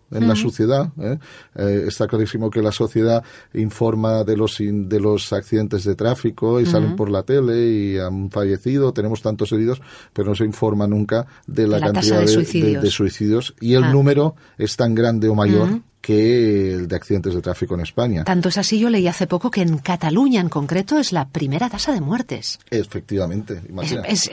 en 0.11 0.27
la 0.27 0.35
sociedad. 0.35 0.91
¿eh? 0.99 1.17
Eh, 1.55 1.85
está 1.87 2.07
clarísimo 2.07 2.49
que 2.49 2.61
la 2.61 2.71
sociedad 2.71 3.23
informa 3.53 4.23
de 4.23 4.37
los, 4.37 4.57
de 4.59 4.99
los 4.99 5.31
accidentes 5.33 5.83
de 5.83 5.95
tráfico 5.95 6.59
y 6.59 6.65
salen 6.65 6.95
por 6.95 7.09
la 7.09 7.23
tele 7.23 7.69
y 7.69 7.97
han 7.97 8.29
fallecido, 8.29 8.93
tenemos 8.93 9.21
tantos 9.21 9.51
heridos, 9.51 9.81
pero 10.13 10.29
no 10.29 10.35
se 10.35 10.45
informa 10.45 10.87
nunca 10.87 11.25
de 11.47 11.67
la, 11.67 11.79
cantidad 11.79 12.19
de 12.19 12.91
suicidios. 12.91 13.55
y 13.59 13.73
el 13.73 13.85
ah. 13.85 13.91
número 13.91 14.35
es 14.57 14.75
tan 14.75 14.95
grande 14.95 15.29
o 15.29 15.35
mayor 15.35 15.81
que 16.01 16.73
el 16.73 16.87
de 16.87 16.95
accidentes 16.95 17.35
de 17.35 17.41
tráfico 17.41 17.75
en 17.75 17.81
España. 17.81 18.23
Tanto 18.23 18.49
es 18.49 18.57
así, 18.57 18.79
yo 18.79 18.89
leí 18.89 19.07
hace 19.07 19.27
poco 19.27 19.51
que 19.51 19.61
en 19.61 19.77
Cataluña 19.77 20.41
en 20.41 20.49
concreto 20.49 20.97
es 20.97 21.13
la 21.13 21.27
primera 21.29 21.69
tasa 21.69 21.93
de 21.93 22.01
muertes. 22.01 22.59
Efectivamente, 22.69 23.61
Es, 24.07 24.29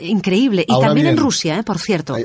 increíble. 0.00 0.64
Y 0.66 0.80
también 0.80 1.08
en 1.08 1.16
Rusia, 1.18 1.58
¿eh? 1.58 1.62
por 1.62 1.78
cierto. 1.78 2.16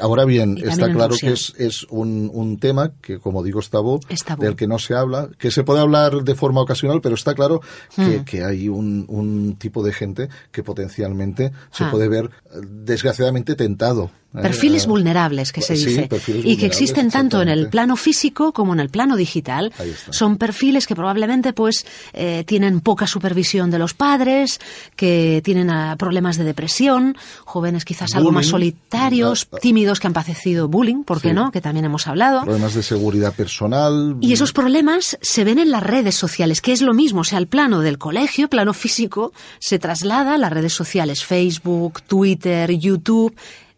Ahora 0.00 0.24
bien, 0.26 0.58
está 0.58 0.92
claro 0.92 1.16
que 1.18 1.32
es, 1.32 1.54
es 1.56 1.84
un, 1.88 2.30
un, 2.36 2.58
tema 2.58 2.92
que, 3.00 3.18
como 3.18 3.42
digo, 3.42 3.60
es 3.60 3.70
tabú, 3.70 4.00
del 4.38 4.56
que 4.56 4.66
no 4.66 4.78
se 4.78 4.94
habla, 4.94 5.28
que 5.38 5.50
se 5.50 5.64
puede 5.64 5.80
hablar 5.80 6.22
de 6.22 6.34
forma 6.34 6.60
ocasional, 6.60 7.00
pero 7.00 7.14
está 7.14 7.34
claro 7.34 7.60
que, 7.94 8.20
hmm. 8.20 8.24
que 8.24 8.44
hay 8.44 8.68
un, 8.68 9.04
un, 9.08 9.56
tipo 9.56 9.82
de 9.82 9.92
gente 9.92 10.28
que 10.52 10.62
potencialmente 10.62 11.52
se 11.70 11.84
ah. 11.84 11.90
puede 11.90 12.08
ver, 12.08 12.30
desgraciadamente, 12.62 13.54
tentado 13.54 14.10
Perfiles 14.32 14.84
eh, 14.84 14.88
vulnerables, 14.88 15.52
que 15.52 15.62
se 15.62 15.74
dice. 15.74 16.08
y 16.28 16.56
que 16.56 16.66
existen 16.66 17.10
tanto 17.10 17.40
en 17.40 17.48
el 17.48 17.68
plano 17.70 17.96
físico 17.96 18.52
como 18.52 18.74
en 18.74 18.80
el 18.80 18.90
plano 18.90 19.16
digital. 19.16 19.72
Son 20.10 20.36
perfiles 20.36 20.86
que 20.86 20.94
probablemente 20.94 21.52
pues 21.52 21.86
eh, 22.12 22.44
tienen 22.46 22.80
poca 22.80 23.06
supervisión 23.06 23.70
de 23.70 23.78
los 23.78 23.94
padres, 23.94 24.60
que 24.94 25.40
tienen 25.44 25.70
ah, 25.70 25.96
problemas 25.98 26.36
de 26.36 26.44
depresión, 26.44 27.16
jóvenes 27.44 27.84
quizás 27.84 28.14
algo 28.14 28.32
más 28.32 28.46
solitarios, 28.46 29.48
ah, 29.52 29.56
tímidos 29.60 30.00
que 30.00 30.06
han 30.06 30.12
padecido 30.12 30.68
bullying, 30.68 31.04
¿por 31.04 31.20
qué 31.20 31.32
no? 31.32 31.50
Que 31.50 31.60
también 31.60 31.86
hemos 31.86 32.06
hablado. 32.06 32.42
Problemas 32.42 32.74
de 32.74 32.82
seguridad 32.82 33.32
personal. 33.32 34.16
Y 34.20 34.32
esos 34.32 34.52
problemas 34.52 35.18
se 35.22 35.44
ven 35.44 35.58
en 35.58 35.70
las 35.70 35.82
redes 35.82 36.14
sociales, 36.14 36.60
que 36.60 36.72
es 36.72 36.82
lo 36.82 36.92
mismo, 36.92 37.22
o 37.22 37.24
sea, 37.24 37.38
el 37.38 37.46
plano 37.46 37.80
del 37.80 37.98
colegio, 37.98 38.48
plano 38.48 38.74
físico, 38.74 39.32
se 39.58 39.78
traslada 39.78 40.34
a 40.34 40.38
las 40.38 40.52
redes 40.52 40.72
sociales, 40.72 41.24
Facebook, 41.24 42.02
Twitter, 42.02 42.70
YouTube, 42.72 43.34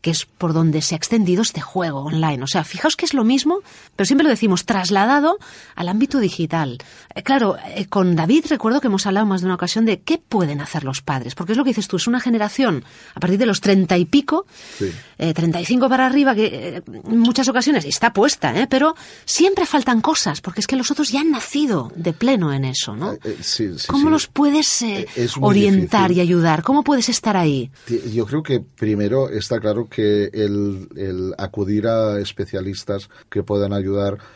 que 0.08 0.12
es 0.12 0.24
por 0.24 0.54
donde 0.54 0.80
se 0.80 0.94
ha 0.94 0.96
extendido 0.96 1.42
este 1.42 1.60
juego 1.60 2.04
online. 2.04 2.42
O 2.42 2.46
sea, 2.46 2.64
fijaos 2.64 2.96
que 2.96 3.04
es 3.04 3.12
lo 3.12 3.24
mismo, 3.24 3.58
pero 3.98 4.06
siempre 4.06 4.22
lo 4.22 4.30
decimos 4.30 4.64
trasladado 4.64 5.38
al 5.74 5.88
ámbito 5.88 6.20
digital. 6.20 6.78
Eh, 7.16 7.24
claro, 7.24 7.56
eh, 7.74 7.86
con 7.86 8.14
David 8.14 8.44
recuerdo 8.48 8.80
que 8.80 8.86
hemos 8.86 9.04
hablado 9.06 9.26
más 9.26 9.40
de 9.40 9.46
una 9.46 9.56
ocasión 9.56 9.86
de 9.86 10.02
qué 10.02 10.18
pueden 10.18 10.60
hacer 10.60 10.84
los 10.84 11.02
padres, 11.02 11.34
porque 11.34 11.50
es 11.50 11.58
lo 11.58 11.64
que 11.64 11.70
dices 11.70 11.88
tú, 11.88 11.96
es 11.96 12.06
una 12.06 12.20
generación 12.20 12.84
a 13.16 13.18
partir 13.18 13.40
de 13.40 13.46
los 13.46 13.60
treinta 13.60 13.98
y 13.98 14.04
pico, 14.04 14.46
treinta 15.16 15.60
y 15.60 15.64
cinco 15.64 15.88
para 15.88 16.06
arriba, 16.06 16.36
que 16.36 16.80
en 16.86 17.18
muchas 17.18 17.48
ocasiones 17.48 17.84
está 17.86 18.12
puesta, 18.12 18.56
¿eh? 18.56 18.68
pero 18.70 18.94
siempre 19.24 19.66
faltan 19.66 20.00
cosas, 20.00 20.40
porque 20.42 20.60
es 20.60 20.68
que 20.68 20.76
los 20.76 20.92
otros 20.92 21.10
ya 21.10 21.22
han 21.22 21.32
nacido 21.32 21.90
de 21.96 22.12
pleno 22.12 22.52
en 22.52 22.66
eso, 22.66 22.94
¿no? 22.94 23.16
¿Cómo 23.88 24.10
los 24.10 24.28
puedes 24.28 24.84
orientar 25.40 26.12
y 26.12 26.20
ayudar? 26.20 26.62
¿Cómo 26.62 26.84
puedes 26.84 27.08
estar 27.08 27.36
ahí? 27.36 27.72
Yo 28.12 28.26
creo 28.26 28.44
que 28.44 28.60
primero 28.60 29.28
está 29.28 29.58
claro 29.58 29.88
que 29.88 30.30
el, 30.32 31.34
acudir 31.36 31.88
a 31.88 32.20
especialistas 32.20 33.10
que 33.28 33.42
puedan 33.42 33.72
ayudar 33.72 33.87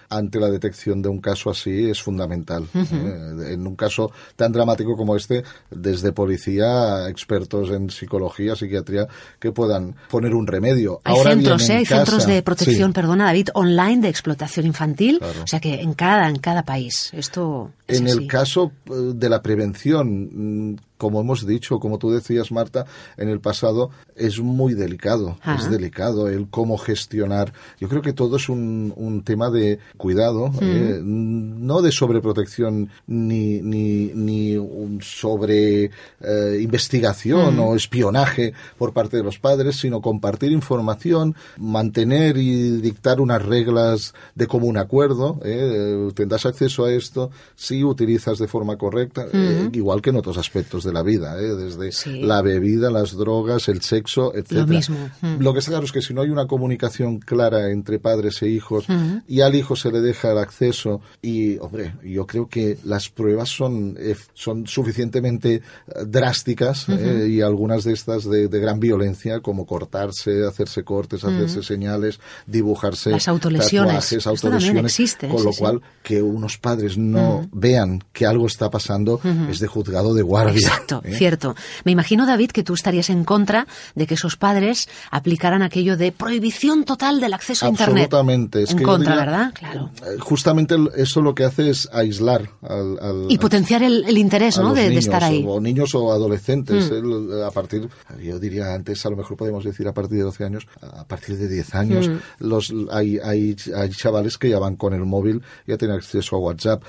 ante 0.08 0.38
la 0.38 0.50
detección 0.50 1.02
de 1.02 1.08
un 1.08 1.20
caso 1.20 1.50
así 1.50 1.88
es 1.88 2.02
fundamental. 2.02 2.64
Eh, 2.74 3.52
en 3.54 3.66
un 3.66 3.76
caso 3.76 4.12
tan 4.36 4.52
dramático 4.52 4.96
como 4.96 5.16
este, 5.16 5.42
desde 5.70 6.12
policía, 6.12 7.08
expertos 7.08 7.70
en 7.70 7.90
psicología, 7.90 8.54
psiquiatría, 8.54 9.06
que 9.38 9.52
puedan 9.52 9.94
poner 10.10 10.34
un 10.34 10.46
remedio. 10.46 11.00
Hay 11.04 11.16
centros, 11.16 11.68
¿eh? 11.70 11.76
hay 11.76 11.86
centros 11.86 12.26
de 12.26 12.42
protección, 12.42 12.92
perdona 12.92 13.26
David, 13.26 13.48
online 13.54 14.02
de 14.02 14.08
explotación 14.08 14.66
infantil, 14.66 15.20
o 15.22 15.46
sea 15.46 15.60
que 15.60 15.80
en 15.80 15.94
cada, 15.94 16.28
en 16.28 16.38
cada 16.38 16.62
país. 16.62 17.10
Esto 17.12 17.70
en 17.88 18.08
el 18.08 18.26
caso 18.26 18.72
eh, 18.86 19.12
de 19.14 19.28
la 19.28 19.42
prevención, 19.42 20.78
como 21.02 21.20
hemos 21.20 21.44
dicho, 21.44 21.80
como 21.80 21.98
tú 21.98 22.12
decías, 22.12 22.52
Marta, 22.52 22.86
en 23.16 23.28
el 23.28 23.40
pasado, 23.40 23.90
es 24.14 24.38
muy 24.38 24.74
delicado. 24.74 25.36
es 25.58 25.68
delicado 25.68 26.28
el 26.28 26.48
cómo 26.48 26.78
gestionar. 26.78 27.52
Yo 27.80 27.88
creo 27.88 28.02
que 28.02 28.12
todo 28.12 28.36
es 28.36 28.48
un, 28.48 28.94
un 28.94 29.24
tema 29.24 29.50
de 29.50 29.80
cuidado, 29.96 30.52
eh, 30.60 31.00
no 31.02 31.82
de 31.82 31.90
sobreprotección 31.90 32.88
ni, 33.08 33.60
ni, 33.62 34.12
ni 34.14 34.56
un 34.56 35.00
sobre 35.02 35.90
eh, 36.20 36.60
investigación 36.62 37.58
o 37.58 37.74
espionaje 37.74 38.52
por 38.78 38.92
parte 38.92 39.16
de 39.16 39.24
los 39.24 39.40
padres, 39.40 39.80
sino 39.80 40.00
compartir 40.00 40.52
información, 40.52 41.34
mantener 41.58 42.36
y 42.36 42.80
dictar 42.80 43.20
unas 43.20 43.44
reglas 43.44 44.14
de 44.36 44.46
común 44.46 44.76
acuerdo. 44.76 45.40
Eh, 45.44 46.12
tendrás 46.14 46.46
acceso 46.46 46.84
a 46.84 46.92
esto 46.92 47.32
si 47.56 47.82
utilizas 47.82 48.38
de 48.38 48.46
forma 48.46 48.76
correcta, 48.76 49.26
igual 49.72 50.00
que 50.00 50.10
en 50.10 50.16
otros 50.16 50.38
aspectos 50.38 50.84
de 50.84 50.91
la 50.92 51.02
vida, 51.02 51.34
desde 51.36 51.90
la 52.22 52.42
bebida, 52.42 52.90
las 52.90 53.16
drogas, 53.16 53.68
el 53.68 53.82
sexo, 53.82 54.34
etc. 54.34 54.52
Lo 54.52 54.66
mismo. 54.66 55.10
Lo 55.38 55.52
que 55.52 55.60
está 55.60 55.72
claro 55.72 55.84
es 55.84 55.92
que 55.92 56.02
si 56.02 56.14
no 56.14 56.22
hay 56.22 56.30
una 56.30 56.46
comunicación 56.46 57.18
clara 57.18 57.70
entre 57.70 57.98
padres 57.98 58.42
e 58.42 58.48
hijos 58.48 58.86
y 59.26 59.40
al 59.40 59.54
hijo 59.54 59.76
se 59.76 59.90
le 59.90 60.00
deja 60.00 60.32
el 60.32 60.38
acceso 60.38 61.00
y, 61.20 61.58
hombre, 61.58 61.94
yo 62.04 62.26
creo 62.26 62.48
que 62.48 62.78
las 62.84 63.08
pruebas 63.08 63.48
son, 63.48 63.96
eh, 63.98 64.16
son 64.34 64.66
suficientemente 64.66 65.54
eh, 65.54 65.62
drásticas 66.06 66.88
eh, 66.88 67.28
y 67.30 67.40
algunas 67.40 67.84
de 67.84 67.92
estas 67.92 68.28
de, 68.28 68.48
gran 68.48 68.80
violencia, 68.80 69.40
como 69.40 69.66
cortarse, 69.66 70.46
hacerse 70.46 70.84
cortes, 70.84 71.24
hacerse 71.24 71.62
señales, 71.62 72.20
dibujarse 72.46 73.10
las 73.10 73.28
autolesiones. 73.28 73.94
tatuajes, 73.94 74.26
autolesiones, 74.26 74.84
existe, 74.84 75.28
con 75.28 75.44
lo 75.44 75.52
cual 75.52 75.80
que 76.02 76.22
unos 76.22 76.58
padres 76.58 76.96
no 76.96 77.48
vean 77.52 78.04
que 78.12 78.26
algo 78.26 78.46
está 78.46 78.70
pasando 78.70 79.20
es 79.50 79.58
de 79.58 79.66
juzgado 79.66 80.14
de 80.14 80.22
guardia. 80.22 80.81
Exacto, 80.82 81.16
cierto. 81.16 81.54
Me 81.84 81.92
imagino, 81.92 82.26
David, 82.26 82.50
que 82.50 82.62
tú 82.62 82.74
estarías 82.74 83.10
en 83.10 83.24
contra 83.24 83.66
de 83.94 84.06
que 84.06 84.14
esos 84.14 84.36
padres 84.36 84.88
aplicaran 85.10 85.62
aquello 85.62 85.96
de 85.96 86.12
prohibición 86.12 86.84
total 86.84 87.20
del 87.20 87.34
acceso 87.34 87.66
a 87.66 87.68
Internet. 87.68 88.12
Absolutamente. 88.12 88.64
en 88.68 88.82
contra, 88.82 89.16
¿verdad? 89.16 89.52
Claro. 89.54 89.90
Eh, 90.02 90.18
justamente 90.18 90.76
eso 90.96 91.20
lo 91.20 91.34
que 91.34 91.44
hace 91.44 91.70
es 91.70 91.88
aislar 91.92 92.50
al... 92.62 93.26
y 93.28 93.38
potenciar 93.38 93.82
el, 93.82 94.18
interés, 94.18 94.58
¿no? 94.58 94.74
De, 94.74 94.96
estar 94.96 95.22
ahí. 95.24 95.44
O 95.46 95.60
niños 95.60 95.94
o 95.94 96.12
adolescentes. 96.12 96.90
Mm. 96.90 97.42
a 97.46 97.50
partir, 97.50 97.88
yo 98.22 98.38
diría 98.38 98.74
antes, 98.74 99.04
a 99.06 99.10
lo 99.10 99.16
mejor 99.16 99.36
podemos 99.36 99.64
decir 99.64 99.86
a 99.88 99.92
partir 99.92 100.18
de 100.18 100.24
12 100.24 100.44
años, 100.44 100.66
a 100.80 101.04
partir 101.04 101.36
de 101.36 101.48
10 101.48 101.74
años, 101.74 102.08
mm. 102.08 102.18
los, 102.40 102.72
hay, 102.90 103.18
hay, 103.18 103.56
hay 103.74 103.90
chavales 103.90 104.38
que 104.38 104.50
ya 104.50 104.58
van 104.58 104.76
con 104.76 104.94
el 104.94 105.04
móvil, 105.04 105.42
ya 105.66 105.76
tienen 105.76 105.96
acceso 105.96 106.36
a 106.36 106.38
WhatsApp 106.38 106.82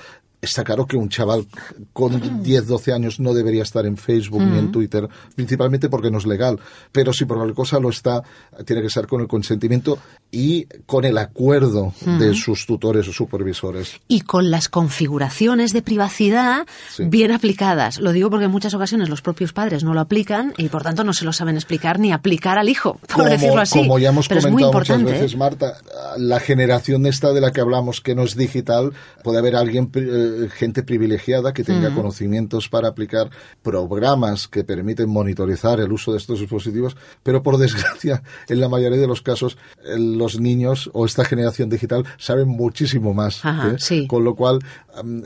está 0.43 0.63
claro 0.63 0.85
que 0.85 0.97
un 0.97 1.09
chaval 1.09 1.45
con 1.93 2.43
10, 2.43 2.67
12 2.67 2.93
años 2.93 3.19
no 3.19 3.33
debería 3.33 3.63
estar 3.63 3.85
en 3.85 3.97
Facebook 3.97 4.43
ni 4.43 4.59
en 4.59 4.71
Twitter, 4.71 5.07
principalmente 5.35 5.89
porque 5.89 6.11
no 6.11 6.17
es 6.17 6.25
legal. 6.25 6.59
Pero 6.91 7.13
si 7.13 7.25
por 7.25 7.37
alguna 7.37 7.55
cosa 7.55 7.79
lo 7.79 7.89
está, 7.89 8.21
tiene 8.65 8.81
que 8.81 8.89
ser 8.89 9.07
con 9.07 9.21
el 9.21 9.27
consentimiento 9.27 9.97
y 10.31 10.65
con 10.85 11.05
el 11.05 11.17
acuerdo 11.17 11.93
de 12.01 12.33
sus 12.33 12.65
tutores 12.65 13.07
o 13.07 13.13
supervisores. 13.13 13.99
Y 14.07 14.21
con 14.21 14.51
las 14.51 14.67
configuraciones 14.67 15.73
de 15.73 15.81
privacidad 15.81 16.67
bien 16.99 17.31
aplicadas. 17.31 17.99
Lo 17.99 18.11
digo 18.11 18.29
porque 18.29 18.45
en 18.45 18.51
muchas 18.51 18.73
ocasiones 18.73 19.09
los 19.09 19.21
propios 19.21 19.53
padres 19.53 19.83
no 19.83 19.93
lo 19.93 20.01
aplican 20.01 20.53
y 20.57 20.69
por 20.69 20.83
tanto 20.83 21.03
no 21.03 21.13
se 21.13 21.25
lo 21.25 21.33
saben 21.33 21.55
explicar 21.55 21.99
ni 21.99 22.11
aplicar 22.11 22.57
al 22.57 22.67
hijo, 22.67 22.95
por 22.95 23.09
como, 23.09 23.29
decirlo 23.29 23.61
así. 23.61 23.79
Como 23.79 23.99
ya 23.99 24.09
hemos 24.09 24.27
comentado 24.27 24.73
muchas 24.73 25.01
¿eh? 25.01 25.03
veces, 25.03 25.37
Marta, 25.37 25.77
la 26.17 26.39
generación 26.39 27.05
esta 27.05 27.31
de 27.31 27.41
la 27.41 27.51
que 27.51 27.61
hablamos 27.61 28.01
que 28.01 28.15
no 28.15 28.23
es 28.23 28.35
digital, 28.35 28.91
puede 29.23 29.37
haber 29.37 29.55
alguien 29.55 29.91
eh, 29.93 30.32
gente 30.51 30.83
privilegiada 30.83 31.53
que 31.53 31.63
tenga 31.63 31.93
conocimientos 31.93 32.69
para 32.69 32.87
aplicar 32.87 33.29
programas 33.61 34.47
que 34.47 34.63
permiten 34.63 35.09
monitorizar 35.09 35.79
el 35.79 35.91
uso 35.91 36.11
de 36.11 36.17
estos 36.17 36.39
dispositivos, 36.39 36.95
pero 37.23 37.43
por 37.43 37.57
desgracia, 37.63 38.23
en 38.47 38.59
la 38.59 38.69
mayoría 38.69 38.99
de 38.99 39.07
los 39.07 39.21
casos, 39.21 39.57
los 39.97 40.39
niños 40.39 40.89
o 40.93 41.05
esta 41.05 41.25
generación 41.25 41.69
digital 41.69 42.05
saben 42.17 42.47
muchísimo 42.47 43.13
más. 43.13 43.41
¿eh? 43.45 44.07
Con 44.07 44.23
lo 44.23 44.35
cual, 44.35 44.59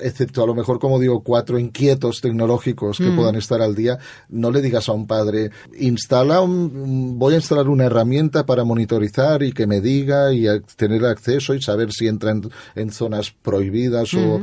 excepto 0.01 0.43
a 0.43 0.47
lo 0.47 0.55
mejor, 0.55 0.79
como 0.79 0.99
digo, 0.99 1.21
cuatro 1.21 1.59
inquietos 1.59 2.21
tecnológicos 2.21 2.97
que 2.97 3.11
puedan 3.11 3.35
estar 3.35 3.61
al 3.61 3.75
día, 3.75 3.97
no 4.29 4.51
le 4.51 4.61
digas 4.61 4.89
a 4.89 4.93
un 4.93 5.07
padre, 5.07 5.51
instala 5.79 6.41
un, 6.41 7.17
voy 7.17 7.33
a 7.33 7.37
instalar 7.37 7.67
una 7.67 7.85
herramienta 7.85 8.45
para 8.45 8.63
monitorizar 8.63 9.43
y 9.43 9.51
que 9.51 9.67
me 9.67 9.81
diga 9.81 10.33
y 10.33 10.47
tener 10.75 11.05
acceso 11.05 11.53
y 11.53 11.61
saber 11.61 11.91
si 11.91 12.07
entran 12.07 12.49
en, 12.75 12.91
zonas 12.91 13.31
prohibidas 13.31 14.13
o 14.13 14.41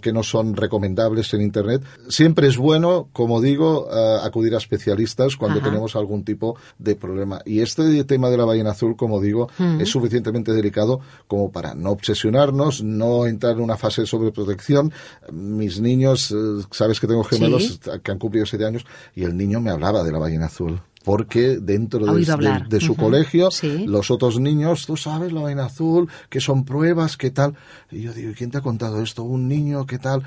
que 0.00 0.12
no 0.12 0.22
son 0.22 0.56
recomendables 0.56 1.32
en 1.34 1.42
Internet. 1.42 1.82
Siempre 2.08 2.48
es 2.48 2.56
bueno, 2.56 3.08
como 3.12 3.40
digo, 3.40 3.88
eh, 3.92 4.18
acudir 4.22 4.54
a 4.54 4.58
especialistas 4.58 5.36
cuando 5.36 5.60
tenemos 5.60 5.96
algún 5.96 6.24
tipo 6.24 6.56
de 6.78 6.96
problema. 6.96 7.40
Y 7.44 7.60
este 7.60 8.04
tema 8.04 8.30
de 8.30 8.36
la 8.36 8.44
ballena 8.44 8.70
azul, 8.70 8.96
como 8.96 9.20
digo, 9.20 9.48
es 9.80 9.88
suficientemente 9.88 10.52
delicado 10.52 11.00
como 11.26 11.50
para 11.50 11.74
no 11.74 11.90
obsesionarnos, 11.90 12.82
no 12.82 13.26
entrar 13.26 13.54
en 13.56 13.62
una 13.62 13.76
fase 13.76 14.02
de 14.02 14.06
sobreprotección. 14.06 14.92
Mis 15.32 15.80
niños, 15.80 16.30
eh, 16.32 16.64
sabes 16.70 17.00
que 17.00 17.06
tengo 17.06 17.24
gemelos 17.24 17.80
que 18.02 18.10
han 18.10 18.18
cumplido 18.18 18.46
siete 18.46 18.64
años 18.64 18.84
y 19.14 19.24
el 19.24 19.36
niño 19.36 19.60
me 19.60 19.70
hablaba 19.70 20.02
de 20.02 20.12
la 20.12 20.18
ballena 20.18 20.46
azul 20.46 20.80
porque 21.06 21.58
dentro 21.60 22.04
de, 22.04 22.80
su 22.80 22.96
colegio 22.96 23.48
los 23.86 24.10
otros 24.10 24.40
niños, 24.40 24.86
tú 24.86 24.96
sabes, 24.96 25.32
la 25.32 25.40
vaina 25.40 25.66
azul, 25.66 26.08
que 26.28 26.40
son 26.40 26.64
pruebas, 26.64 27.16
qué 27.16 27.30
tal. 27.30 27.54
Y 27.92 28.00
yo 28.00 28.12
digo, 28.12 28.32
¿quién 28.36 28.50
te 28.50 28.58
ha 28.58 28.60
contado 28.60 29.00
esto? 29.00 29.22
¿Un 29.22 29.46
niño? 29.46 29.86
¿Qué 29.86 29.98
tal? 29.98 30.24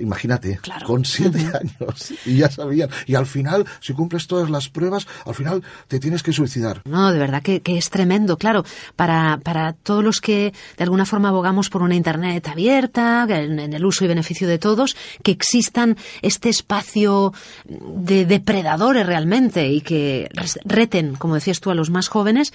Imagínate, 0.00 0.58
con 0.86 1.04
siete 1.04 1.38
años 1.38 2.12
y 2.24 2.38
ya 2.38 2.50
sabían. 2.50 2.88
Y 3.06 3.14
al 3.14 3.26
final, 3.26 3.66
si 3.80 3.92
cumples 3.92 4.26
todas 4.26 4.48
las 4.50 4.68
pruebas, 4.68 5.06
al 5.26 5.34
final 5.34 5.62
te 5.86 6.00
tienes 6.00 6.22
que 6.22 6.32
suicidar. 6.32 6.82
No, 6.86 7.12
de 7.12 7.18
verdad 7.18 7.42
que, 7.42 7.62
es 7.64 7.90
tremendo, 7.90 8.36
claro, 8.38 8.64
para, 8.96 9.38
para 9.42 9.74
todos 9.74 10.02
los 10.02 10.20
que 10.20 10.52
de 10.76 10.84
alguna 10.84 11.04
forma 11.04 11.28
abogamos 11.28 11.68
por 11.68 11.82
una 11.82 11.94
Internet 11.94 12.48
abierta, 12.48 13.26
en, 13.28 13.58
el 13.58 13.84
uso 13.84 14.04
y 14.04 14.08
beneficio 14.08 14.48
de 14.48 14.58
todos, 14.58 14.96
que 15.22 15.30
existan 15.30 15.96
este 16.22 16.48
espacio 16.48 17.32
de 17.66 18.24
depredadores 18.24 19.06
realmente 19.06 19.68
y 19.68 19.82
que 19.82 20.28
reten, 20.64 21.14
como 21.16 21.34
decías 21.34 21.60
tú, 21.60 21.70
a 21.70 21.74
los 21.74 21.90
más 21.90 22.08
jóvenes, 22.08 22.52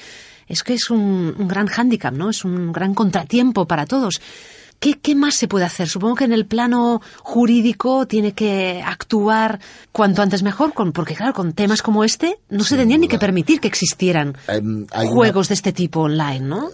es 0.47 0.63
que 0.63 0.73
es 0.73 0.89
un, 0.89 1.35
un 1.37 1.47
gran 1.47 1.67
hándicap, 1.67 2.13
¿no? 2.13 2.29
Es 2.29 2.45
un 2.45 2.71
gran 2.71 2.93
contratiempo 2.93 3.67
para 3.67 3.85
todos. 3.85 4.21
¿Qué, 4.93 5.15
más 5.15 5.35
se 5.35 5.47
puede 5.47 5.65
hacer? 5.65 5.87
Supongo 5.87 6.15
que 6.15 6.25
en 6.25 6.33
el 6.33 6.45
plano 6.45 7.01
jurídico 7.21 8.05
tiene 8.05 8.33
que 8.33 8.83
actuar 8.85 9.59
cuanto 9.91 10.21
antes 10.21 10.43
mejor, 10.43 10.73
con, 10.73 10.91
porque 10.91 11.15
claro, 11.15 11.33
con 11.33 11.53
temas 11.53 11.81
como 11.81 12.03
este 12.03 12.37
no 12.49 12.63
se 12.63 12.77
tendría 12.77 12.97
ni 12.97 13.07
que 13.07 13.17
permitir 13.17 13.59
que 13.59 13.67
existieran 13.67 14.37
juegos 15.07 15.47
de 15.47 15.55
este 15.55 15.71
tipo 15.71 16.01
online, 16.01 16.41
¿no? 16.41 16.69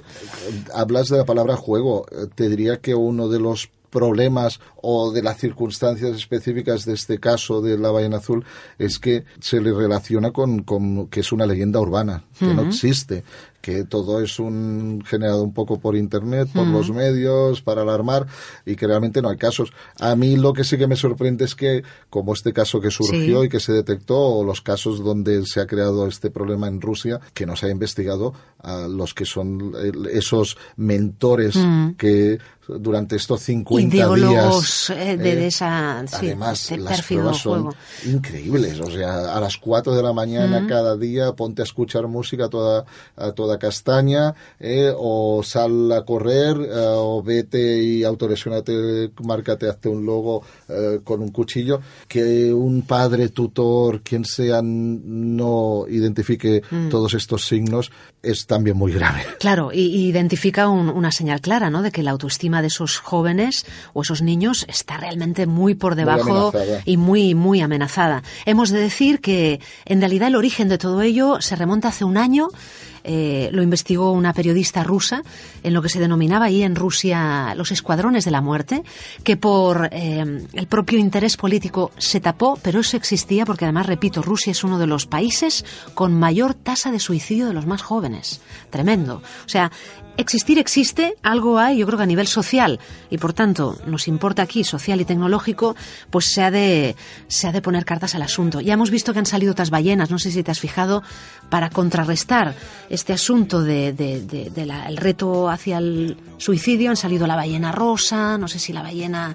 Hablas 0.74 1.08
de 1.10 1.18
la 1.18 1.26
palabra 1.26 1.56
juego. 1.56 2.06
Te 2.36 2.50
diría 2.50 2.82
que 2.82 2.96
uno 2.96 3.30
de 3.30 3.40
los 3.40 3.70
problemas 3.90 4.60
o 4.82 5.12
de 5.12 5.22
las 5.22 5.38
circunstancias 5.38 6.16
específicas 6.16 6.86
de 6.86 6.94
este 6.94 7.20
caso 7.20 7.62
de 7.62 7.78
la 7.78 7.92
ballena 7.92 8.18
azul 8.18 8.44
es 8.80 8.98
que 8.98 9.26
se 9.40 9.62
le 9.62 9.74
relaciona 9.74 10.32
con, 10.32 10.64
que 11.10 11.20
es 11.20 11.32
una 11.32 11.46
leyenda 11.46 11.80
urbana, 11.80 12.24
que 12.40 12.54
no 12.54 12.64
existe 12.64 13.24
que 13.62 13.86
todo 13.86 14.22
es 14.22 14.40
un 14.40 15.04
generado 15.06 15.44
un 15.44 15.54
poco 15.54 15.80
por 15.80 15.96
internet, 15.96 16.50
por 16.54 16.68
los 16.68 16.92
medios, 16.92 17.62
para 17.62 17.84
alarmar 17.84 18.28
y 18.66 18.76
que 18.76 18.88
realmente 18.88 19.22
no 19.22 19.30
hay 19.30 19.38
casos. 19.38 19.72
A 20.00 20.16
mí 20.16 20.36
lo 20.36 20.54
que 20.54 20.64
sí 20.64 20.78
que 20.78 20.88
me 20.88 20.96
sorprende 20.96 21.46
es 21.46 21.56
que, 21.56 21.84
como 22.10 22.34
este 22.34 22.54
caso 22.54 22.82
que 22.82 22.92
surgió 22.92 23.44
y 23.44 23.50
que 23.50 23.60
se 23.60 23.74
detectó, 23.74 24.20
o 24.20 24.44
los 24.44 24.62
casos 24.62 25.04
donde 25.04 25.46
se 25.46 25.62
ha 25.62 25.68
creado 25.68 26.08
este 26.08 26.32
problema 26.32 26.68
en 26.68 26.82
Rusia, 26.82 27.20
que 27.34 27.46
no 27.46 27.56
se 27.56 27.68
ha 27.68 27.70
investigado 27.70 28.34
a 28.60 28.88
los 28.88 29.14
que 29.14 29.26
son 29.26 29.74
esos 30.12 30.58
mentores 30.76 31.58
que 31.98 32.40
durante 32.80 33.16
estos 33.16 33.42
50 33.42 34.16
días. 34.16 34.90
Eh, 34.90 35.18
de, 35.18 35.34
eh, 35.34 35.48
esa, 35.48 36.00
además, 36.00 36.72
las 36.78 37.02
pruebas 37.04 37.38
son 37.38 37.70
increíbles. 38.06 38.80
O 38.80 38.92
sea, 38.92 39.36
a 39.36 39.40
las 39.40 39.58
4 39.58 39.96
de 39.96 40.04
la 40.04 40.14
mañana 40.14 40.66
cada 40.68 40.98
día 40.98 41.34
ponte 41.34 41.62
a 41.62 41.66
escuchar 41.66 42.08
música 42.08 42.50
toda, 42.50 42.86
a 43.16 43.32
toda 43.32 43.60
castaña, 43.60 44.34
eh, 44.60 44.92
o 44.96 45.42
sal 45.44 45.92
a 45.92 46.04
correr, 46.04 46.58
o 46.74 47.22
vete 47.24 47.82
y 47.82 48.04
autolesionate, 48.04 49.12
márcate, 49.24 49.70
hazte 49.70 49.90
un 49.90 50.06
logo 50.06 50.44
con 51.04 51.22
un 51.22 51.30
cuchillo. 51.30 51.82
Que 52.08 52.54
un 52.54 52.84
padre, 52.84 53.30
tutor, 53.30 54.02
quien 54.02 54.26
sea, 54.26 54.62
no 54.64 55.86
identifique 55.88 56.62
mm. 56.70 56.90
todos 56.90 57.14
estos 57.14 57.46
signos 57.46 57.92
es 58.22 58.46
también 58.46 58.78
muy 58.78 58.92
grave. 58.92 59.22
Claro, 59.40 59.72
y, 59.74 60.08
identifica 60.08 60.68
una 60.70 61.12
señal 61.12 61.42
clara, 61.42 61.70
¿no? 61.70 61.82
De 61.82 61.92
que 61.92 62.04
la 62.04 62.12
autoestima 62.12 62.61
de 62.62 62.68
esos 62.68 62.98
jóvenes 62.98 63.66
o 63.94 64.02
esos 64.02 64.22
niños 64.22 64.66
está 64.68 64.98
realmente 64.98 65.46
muy 65.46 65.76
por 65.76 65.96
debajo 65.96 66.54
y 66.86 66.98
muy, 66.98 67.36
muy 67.36 67.62
amenazada. 67.62 68.24
Hemos 68.46 68.70
de 68.70 68.80
decir 68.80 69.22
que 69.22 69.60
en 69.86 70.00
realidad 70.00 70.30
el 70.30 70.36
origen 70.36 70.70
de 70.70 70.78
todo 70.78 71.02
ello 71.02 71.42
se 71.42 71.56
remonta 71.56 71.90
hace 71.90 72.04
un 72.04 72.18
año 72.18 72.50
eh, 73.04 73.50
lo 73.52 73.64
investigó 73.64 74.12
una 74.12 74.34
periodista 74.34 74.84
rusa 74.84 75.22
en 75.64 75.74
lo 75.74 75.82
que 75.82 75.90
se 75.90 76.00
denominaba 76.00 76.46
ahí 76.46 76.64
en 76.64 76.76
Rusia 76.76 77.54
los 77.56 77.72
escuadrones 77.72 78.26
de 78.26 78.32
la 78.32 78.42
muerte, 78.42 78.84
que 79.24 79.38
por 79.38 79.90
eh, 79.92 80.48
el 80.54 80.68
propio 80.68 81.00
interés 81.00 81.38
político 81.38 81.92
se 81.98 82.20
tapó, 82.20 82.60
pero 82.62 82.80
eso 82.80 82.98
existía 82.98 83.46
porque 83.46 83.66
además, 83.66 83.86
repito, 83.86 84.22
Rusia 84.22 84.52
es 84.52 84.64
uno 84.64 84.78
de 84.78 84.88
los 84.88 85.06
países 85.06 85.66
con 85.94 86.14
mayor 86.14 86.54
tasa 86.54 86.92
de 86.92 87.00
suicidio 87.00 87.48
de 87.48 87.54
los 87.54 87.66
más 87.66 87.82
jóvenes. 87.82 88.42
Tremendo. 88.70 89.22
O 89.46 89.50
sea, 89.50 89.72
existir 90.18 90.60
existe, 90.60 91.16
algo 91.24 91.60
hay, 91.60 91.78
yo 91.78 91.86
creo 91.86 91.98
que 91.98 92.04
a 92.04 92.08
nivel 92.08 92.28
social, 92.28 92.80
y 93.10 93.18
por 93.18 93.34
tanto 93.34 93.78
nos 93.86 94.08
importa 94.08 94.42
aquí, 94.42 94.64
social 94.64 95.02
y 95.02 95.06
tecnológico, 95.06 95.76
pues 96.10 96.26
se 96.26 96.44
ha 96.44 96.52
de, 96.52 96.96
se 97.28 97.48
ha 97.48 97.52
de 97.52 97.62
poner 97.62 97.86
cartas 97.86 98.16
al 98.16 98.22
asunto. 98.22 98.62
Ya 98.62 98.74
hemos 98.74 98.92
visto 98.92 99.14
que 99.14 99.20
han 99.20 99.26
salido 99.26 99.52
otras 99.52 99.70
ballenas, 99.70 100.10
no 100.10 100.20
sé 100.20 100.32
si 100.32 100.44
te 100.44 100.52
has 100.52 100.60
fijado, 100.60 101.04
para 101.50 101.70
contrarrestar 101.70 102.56
este 102.92 103.14
asunto 103.14 103.64
del 103.64 103.96
de, 103.96 104.96
reto 104.98 105.50
hacia 105.50 105.78
el 105.78 106.18
suicidio, 106.38 106.90
han 106.90 106.98
salido 106.98 107.26
la 107.26 107.38
ballena 107.38 107.72
rosa, 107.72 108.38
no 108.38 108.50
sé 108.50 108.60
si 108.60 108.74
la 108.74 108.82
ballena 108.82 109.34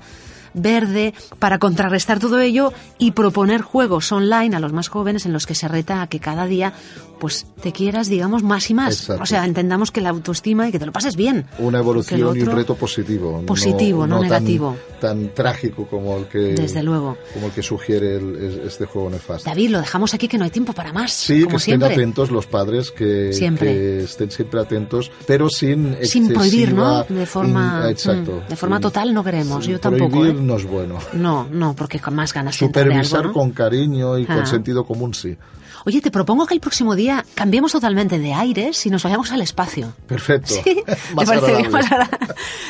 verde, 0.56 1.14
para 1.38 1.58
contrarrestar 1.58 2.18
todo 2.18 2.40
ello 2.40 2.72
y 2.98 3.12
proponer 3.12 3.62
juegos 3.62 4.10
online 4.10 4.56
a 4.56 4.60
los 4.60 4.72
más 4.72 4.88
jóvenes 4.88 5.26
en 5.26 5.32
los 5.32 5.46
que 5.46 5.54
se 5.54 5.68
reta 5.68 6.02
a 6.02 6.08
que 6.08 6.18
cada 6.18 6.46
día 6.46 6.72
pues 7.18 7.46
te 7.62 7.72
quieras, 7.72 8.08
digamos, 8.08 8.42
más 8.42 8.68
y 8.70 8.74
más. 8.74 9.08
O 9.08 9.26
sea, 9.26 9.44
entendamos 9.44 9.90
que 9.90 10.00
la 10.00 10.10
autoestima 10.10 10.68
y 10.68 10.72
que 10.72 10.78
te 10.78 10.86
lo 10.86 10.92
pases 10.92 11.16
bien. 11.16 11.46
Una 11.58 11.78
evolución 11.78 12.20
y 12.36 12.42
un 12.42 12.46
reto 12.54 12.74
positivo. 12.74 13.42
Positivo, 13.46 14.06
no, 14.06 14.20
negativo. 14.20 14.76
Tan, 15.00 15.34
trágico 15.34 15.86
como 15.86 16.16
el 16.18 16.26
que... 16.26 16.38
Desde 16.38 16.82
luego. 16.82 17.16
Como 17.34 17.46
el 17.46 17.52
que 17.52 17.62
sugiere 17.62 18.20
este 18.66 18.86
juego 18.86 19.10
nefasto. 19.10 19.48
David, 19.48 19.70
lo 19.70 19.80
dejamos 19.80 20.14
aquí 20.14 20.28
que 20.28 20.38
no 20.38 20.44
hay 20.44 20.50
tiempo 20.50 20.72
para 20.72 20.92
más. 20.92 21.12
Sí, 21.12 21.46
que 21.46 21.56
estén 21.56 21.82
atentos 21.82 22.30
los 22.30 22.46
padres, 22.46 22.90
que, 22.90 23.30
que, 23.58 24.02
estén 24.04 24.30
siempre 24.30 24.60
atentos, 24.60 25.10
pero 25.26 25.48
sin 25.48 25.96
Sin 26.02 26.28
prohibir, 26.28 26.74
¿no? 26.74 27.04
De 27.04 27.26
forma, 27.26 27.90
exacto, 27.90 28.42
mm, 28.44 28.48
de 28.48 28.56
forma 28.56 28.80
total 28.80 29.12
no 29.12 29.24
queremos, 29.24 29.66
yo 29.66 29.80
tampoco. 29.80 30.10
Prohibir 30.10 30.36
¿eh? 30.40 30.44
No 30.46 30.56
es 30.56 30.64
bueno. 30.64 30.98
No, 31.12 31.46
no, 31.50 31.74
porque 31.74 32.00
con 32.00 32.14
más 32.14 32.32
ganas 32.32 32.56
Supervisar 32.56 33.22
de 33.22 33.28
algo, 33.28 33.32
con 33.32 33.50
cariño 33.50 34.18
y 34.18 34.26
con 34.26 34.40
ah. 34.40 34.46
sentido 34.46 34.85
común, 34.85 35.14
sí. 35.14 35.37
Oye, 35.85 36.00
te 36.00 36.11
propongo 36.11 36.46
que 36.46 36.54
el 36.54 36.61
próximo 36.61 36.96
día 36.96 37.24
cambiemos 37.35 37.72
totalmente 37.72 38.18
de 38.18 38.35
aires 38.35 38.85
y 38.87 38.90
nos 38.90 39.04
vayamos 39.04 39.30
al 39.30 39.40
espacio. 39.40 39.92
Perfecto. 40.06 40.54
¿Sí? 40.64 40.82
más 41.14 41.26
parece 41.26 41.56
bien? 41.56 41.70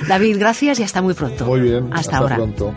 David, 0.09 0.39
gracias 0.39 0.81
y 0.81 0.83
hasta 0.83 1.01
muy 1.01 1.15
pronto. 1.15 1.47
Muy 1.47 1.61
bien. 1.61 1.87
Hasta, 1.93 2.01
hasta 2.01 2.19
ahora. 2.19 2.37
pronto. 2.37 2.75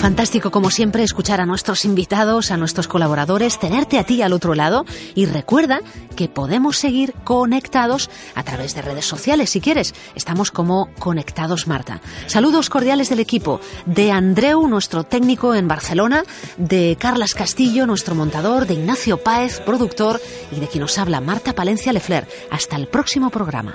Fantástico, 0.00 0.50
como 0.50 0.70
siempre, 0.70 1.02
escuchar 1.02 1.42
a 1.42 1.46
nuestros 1.46 1.84
invitados, 1.84 2.50
a 2.50 2.56
nuestros 2.56 2.88
colaboradores, 2.88 3.58
tenerte 3.60 3.98
a 3.98 4.04
ti 4.04 4.22
al 4.22 4.32
otro 4.32 4.54
lado 4.54 4.86
y 5.14 5.26
recuerda 5.26 5.80
que 6.16 6.26
podemos 6.26 6.78
seguir 6.78 7.12
conectados 7.22 8.08
a 8.34 8.42
través 8.42 8.74
de 8.74 8.80
redes 8.80 9.04
sociales 9.04 9.50
si 9.50 9.60
quieres. 9.60 9.94
Estamos 10.14 10.50
como 10.50 10.88
Conectados 10.98 11.66
Marta. 11.66 12.00
Saludos 12.28 12.70
cordiales 12.70 13.10
del 13.10 13.20
equipo, 13.20 13.60
de 13.84 14.10
Andreu, 14.10 14.66
nuestro 14.68 15.04
técnico 15.04 15.54
en 15.54 15.68
Barcelona, 15.68 16.24
de 16.56 16.96
Carlas 16.98 17.34
Castillo, 17.34 17.86
nuestro 17.86 18.14
montador, 18.14 18.66
de 18.66 18.74
Ignacio 18.74 19.18
Páez, 19.18 19.60
productor, 19.60 20.18
y 20.50 20.60
de 20.60 20.66
quien 20.68 20.80
nos 20.80 20.96
habla 20.96 21.20
Marta 21.20 21.54
Palencia 21.54 21.92
Lefler. 21.92 22.26
Hasta 22.50 22.76
el 22.76 22.88
próximo 22.88 23.28
programa. 23.28 23.74